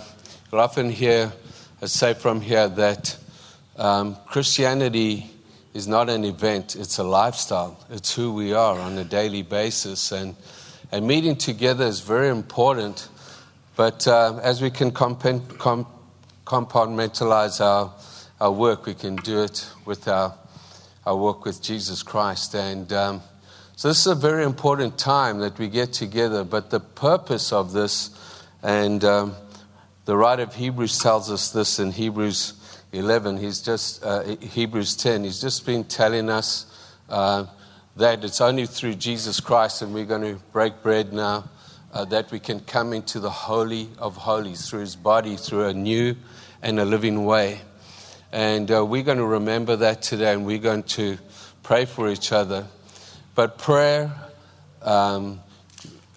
you'll 0.51 0.61
often 0.61 0.91
hear 0.91 1.33
us 1.81 1.93
say 1.93 2.15
from 2.15 2.41
here 2.41 2.67
that 2.71 3.17
um, 3.77 4.17
Christianity 4.27 5.31
is 5.73 5.87
not 5.87 6.11
an 6.11 6.25
event, 6.25 6.75
it's 6.75 6.99
a 6.99 7.05
lifestyle. 7.05 7.79
It's 7.91 8.13
who 8.13 8.33
we 8.33 8.55
are 8.55 8.77
on 8.81 8.99
a 8.99 9.05
daily 9.05 9.43
basis. 9.43 10.11
And, 10.11 10.35
and 10.91 11.07
meeting 11.07 11.37
together 11.37 11.85
is 11.85 12.01
very 12.01 12.29
important. 12.29 13.09
But 13.79 14.09
uh, 14.09 14.41
as 14.43 14.61
we 14.61 14.71
can 14.71 14.91
comp- 14.91 15.57
com- 15.57 15.87
compartmentalize 16.45 17.61
our, 17.65 17.95
our 18.41 18.51
work, 18.51 18.87
we 18.87 18.95
can 18.95 19.15
do 19.15 19.45
it 19.45 19.71
with 19.85 20.09
our, 20.09 20.35
our 21.07 21.17
work 21.17 21.45
with 21.45 21.63
Jesus 21.63 22.03
Christ. 22.03 22.57
And 22.57 22.93
um, 22.93 23.23
so 23.77 23.87
this 23.87 24.01
is 24.01 24.09
a 24.09 24.17
very 24.17 24.43
important 24.43 24.99
time 24.99 25.39
that 25.39 25.61
we 25.61 25.69
get 25.69 25.93
together. 25.93 26.43
But 26.43 26.71
the 26.71 26.81
purpose 26.81 27.53
of 27.53 27.73
this, 27.73 28.11
and 28.65 29.05
um, 29.05 29.37
the 30.07 30.17
writer 30.17 30.43
of 30.43 30.57
Hebrews 30.57 30.99
tells 30.99 31.31
us 31.31 31.53
this 31.53 31.79
in 31.79 31.93
Hebrews 31.93 32.55
11, 32.91 33.37
he's 33.37 33.63
just, 33.63 34.05
uh, 34.05 34.25
Hebrews 34.41 34.97
10, 34.97 35.23
he's 35.23 35.41
just 35.41 35.65
been 35.65 35.85
telling 35.85 36.31
us 36.31 36.67
uh, 37.09 37.47
that 37.95 38.25
it's 38.25 38.41
only 38.41 38.67
through 38.67 38.97
Jesus 38.97 39.39
Christ, 39.39 39.83
and 39.83 39.95
we're 39.95 40.05
going 40.05 40.23
to 40.23 40.43
break 40.51 40.83
bread 40.83 41.13
now, 41.13 41.45
uh, 41.93 42.05
that 42.07 42.31
we 42.31 42.39
can 42.39 42.61
come 42.61 42.93
into 42.93 43.21
the 43.21 43.31
Holy 43.31 43.89
of 43.99 44.17
Holies 44.17 44.69
through 44.69 44.81
his 44.81 44.97
body, 44.97 45.37
through 45.37 45.67
a 45.67 45.75
new 45.75 46.17
and 46.63 46.79
a 46.79 46.85
living 46.85 47.25
way. 47.25 47.61
And 48.33 48.71
uh, 48.71 48.85
we're 48.85 49.03
going 49.03 49.19
to 49.19 49.27
remember 49.27 49.77
that 49.77 50.03
today, 50.03 50.33
and 50.33 50.45
we're 50.45 50.59
going 50.59 50.83
to 50.85 51.19
pray 51.63 51.85
for 51.85 52.09
each 52.09 52.33
other. 52.33 52.67
But 53.35 53.59
prayer, 53.59 54.13
um, 54.83 55.41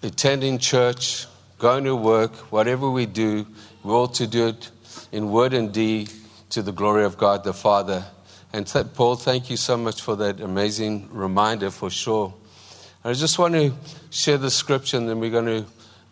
attending 0.02 0.58
church, 0.58 1.26
going 1.58 1.84
to 1.84 1.96
work, 1.96 2.34
whatever 2.52 2.90
we 2.90 3.06
do, 3.06 3.46
we 3.82 3.92
ought 3.92 4.14
to 4.14 4.26
do 4.26 4.48
it 4.48 4.70
in 5.12 5.30
word 5.30 5.54
and 5.54 5.72
deed 5.72 6.12
to 6.50 6.62
the 6.62 6.72
glory 6.72 7.04
of 7.04 7.16
God 7.16 7.44
the 7.44 7.54
Father. 7.54 8.04
And 8.52 8.66
th- 8.66 8.86
Paul, 8.94 9.16
thank 9.16 9.48
you 9.48 9.56
so 9.56 9.76
much 9.76 10.02
for 10.02 10.16
that 10.16 10.40
amazing 10.40 11.08
reminder 11.10 11.70
for 11.70 11.88
sure. 11.88 12.34
I 13.04 13.14
just 13.14 13.36
want 13.36 13.54
to 13.54 13.72
share 14.10 14.38
the 14.38 14.48
scripture 14.48 14.96
and 14.96 15.08
then 15.08 15.18
we're 15.18 15.30
going 15.30 15.46
to 15.46 15.64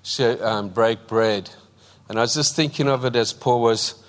share, 0.02 0.44
um, 0.44 0.70
break 0.70 1.06
bread. 1.06 1.48
And 2.08 2.18
I 2.18 2.22
was 2.22 2.34
just 2.34 2.56
thinking 2.56 2.88
of 2.88 3.04
it 3.04 3.14
as 3.14 3.32
Paul 3.32 3.62
was 3.62 4.02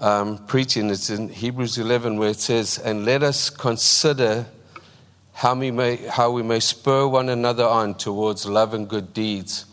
um, 0.00 0.44
preaching. 0.48 0.90
It's 0.90 1.10
in 1.10 1.28
Hebrews 1.28 1.78
11 1.78 2.18
where 2.18 2.30
it 2.30 2.40
says, 2.40 2.78
And 2.78 3.04
let 3.04 3.22
us 3.22 3.50
consider 3.50 4.46
how 5.32 5.54
we, 5.54 5.70
may, 5.70 5.94
how 5.94 6.32
we 6.32 6.42
may 6.42 6.58
spur 6.58 7.06
one 7.06 7.28
another 7.28 7.62
on 7.62 7.94
towards 7.94 8.46
love 8.46 8.74
and 8.74 8.88
good 8.88 9.14
deeds. 9.14 9.66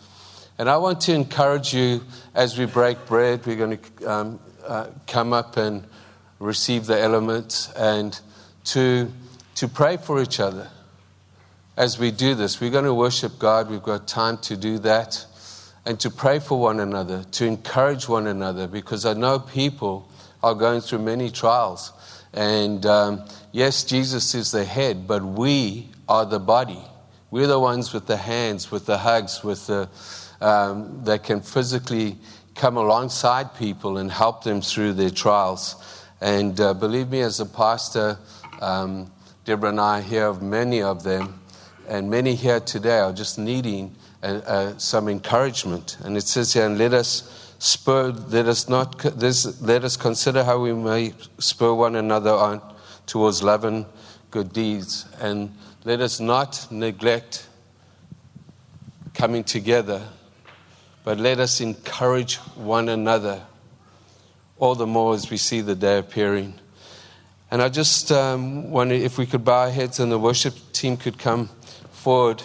And 0.59 0.69
I 0.69 0.77
want 0.77 1.01
to 1.01 1.13
encourage 1.13 1.73
you 1.73 2.03
as 2.35 2.59
we 2.59 2.65
break 2.65 3.07
bread, 3.07 3.43
we're 3.43 3.55
going 3.55 3.79
to 3.79 4.05
um, 4.05 4.39
uh, 4.63 4.87
come 5.07 5.33
up 5.33 5.57
and 5.57 5.83
receive 6.37 6.85
the 6.85 6.99
elements, 6.99 7.71
and 7.73 8.19
to, 8.65 9.11
to 9.55 9.67
pray 9.67 9.97
for 9.97 10.21
each 10.21 10.39
other. 10.39 10.69
As 11.81 11.97
we 11.97 12.11
do 12.11 12.35
this, 12.35 12.61
we're 12.61 12.69
going 12.69 12.85
to 12.85 12.93
worship 12.93 13.39
God. 13.39 13.67
We've 13.67 13.81
got 13.81 14.07
time 14.07 14.37
to 14.43 14.55
do 14.55 14.77
that. 14.79 15.25
And 15.83 15.99
to 16.01 16.11
pray 16.11 16.37
for 16.37 16.59
one 16.59 16.79
another, 16.79 17.23
to 17.23 17.45
encourage 17.47 18.07
one 18.07 18.27
another, 18.27 18.67
because 18.67 19.03
I 19.03 19.13
know 19.13 19.39
people 19.39 20.07
are 20.43 20.53
going 20.53 20.81
through 20.81 20.99
many 20.99 21.31
trials. 21.31 21.91
And 22.33 22.85
um, 22.85 23.27
yes, 23.51 23.83
Jesus 23.83 24.35
is 24.35 24.51
the 24.51 24.63
head, 24.63 25.07
but 25.07 25.23
we 25.23 25.89
are 26.07 26.23
the 26.23 26.39
body. 26.39 26.83
We're 27.31 27.47
the 27.47 27.59
ones 27.59 27.93
with 27.93 28.05
the 28.05 28.17
hands, 28.17 28.69
with 28.69 28.85
the 28.85 28.99
hugs, 28.99 29.43
with 29.43 29.65
the, 29.65 29.89
um, 30.39 31.03
that 31.05 31.23
can 31.23 31.41
physically 31.41 32.19
come 32.53 32.77
alongside 32.77 33.55
people 33.55 33.97
and 33.97 34.11
help 34.11 34.43
them 34.43 34.61
through 34.61 34.93
their 34.93 35.09
trials. 35.09 35.83
And 36.21 36.61
uh, 36.61 36.75
believe 36.75 37.09
me, 37.09 37.21
as 37.21 37.39
a 37.39 37.45
pastor, 37.47 38.19
um, 38.61 39.11
Deborah 39.45 39.69
and 39.69 39.81
I 39.81 40.01
hear 40.01 40.27
of 40.27 40.43
many 40.43 40.83
of 40.83 41.01
them, 41.01 41.40
and 41.87 42.09
many 42.09 42.35
here 42.35 42.59
today 42.59 42.99
are 42.99 43.13
just 43.13 43.37
needing 43.37 43.95
uh, 44.23 44.25
uh, 44.25 44.77
some 44.77 45.07
encouragement. 45.07 45.97
And 46.03 46.15
it 46.15 46.23
says 46.27 46.53
here, 46.53 46.65
and 46.65 46.77
let 46.77 46.93
us 46.93 47.55
spur, 47.59 48.11
let 48.11 48.45
us 48.47 48.69
not, 48.69 49.03
let 49.21 49.83
us 49.83 49.97
consider 49.97 50.43
how 50.43 50.59
we 50.59 50.73
may 50.73 51.13
spur 51.37 51.73
one 51.73 51.95
another 51.95 52.31
on 52.31 52.61
towards 53.05 53.43
love 53.43 53.63
and 53.63 53.85
good 54.29 54.53
deeds, 54.53 55.05
and 55.19 55.53
let 55.83 55.99
us 55.99 56.19
not 56.19 56.67
neglect 56.71 57.47
coming 59.13 59.43
together, 59.43 60.01
but 61.03 61.17
let 61.17 61.39
us 61.39 61.59
encourage 61.59 62.37
one 62.55 62.87
another 62.89 63.41
all 64.57 64.75
the 64.75 64.87
more 64.87 65.13
as 65.13 65.29
we 65.29 65.37
see 65.37 65.61
the 65.61 65.75
day 65.75 65.97
appearing. 65.97 66.53
And 67.49 67.61
I 67.61 67.67
just 67.67 68.11
um, 68.11 68.71
wonder 68.71 68.95
if 68.95 69.17
we 69.17 69.25
could 69.25 69.43
bow 69.43 69.63
our 69.63 69.69
heads 69.69 69.99
and 69.99 70.11
the 70.11 70.19
worship 70.19 70.53
team 70.71 70.95
could 70.95 71.17
come 71.17 71.49
forward. 72.01 72.41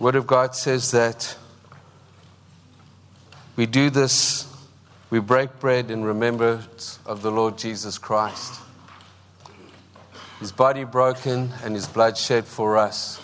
Word 0.00 0.16
of 0.16 0.26
God 0.26 0.56
says 0.56 0.90
that 0.90 1.36
we 3.54 3.66
do 3.66 3.88
this, 3.88 4.52
we 5.10 5.20
break 5.20 5.60
bread 5.60 5.92
in 5.92 6.02
remembrance 6.02 6.98
of 7.06 7.22
the 7.22 7.30
Lord 7.30 7.56
Jesus 7.56 7.98
Christ. 7.98 8.60
His 10.40 10.50
body 10.50 10.82
broken 10.82 11.52
and 11.62 11.76
his 11.76 11.86
blood 11.86 12.18
shed 12.18 12.46
for 12.46 12.76
us. 12.76 13.20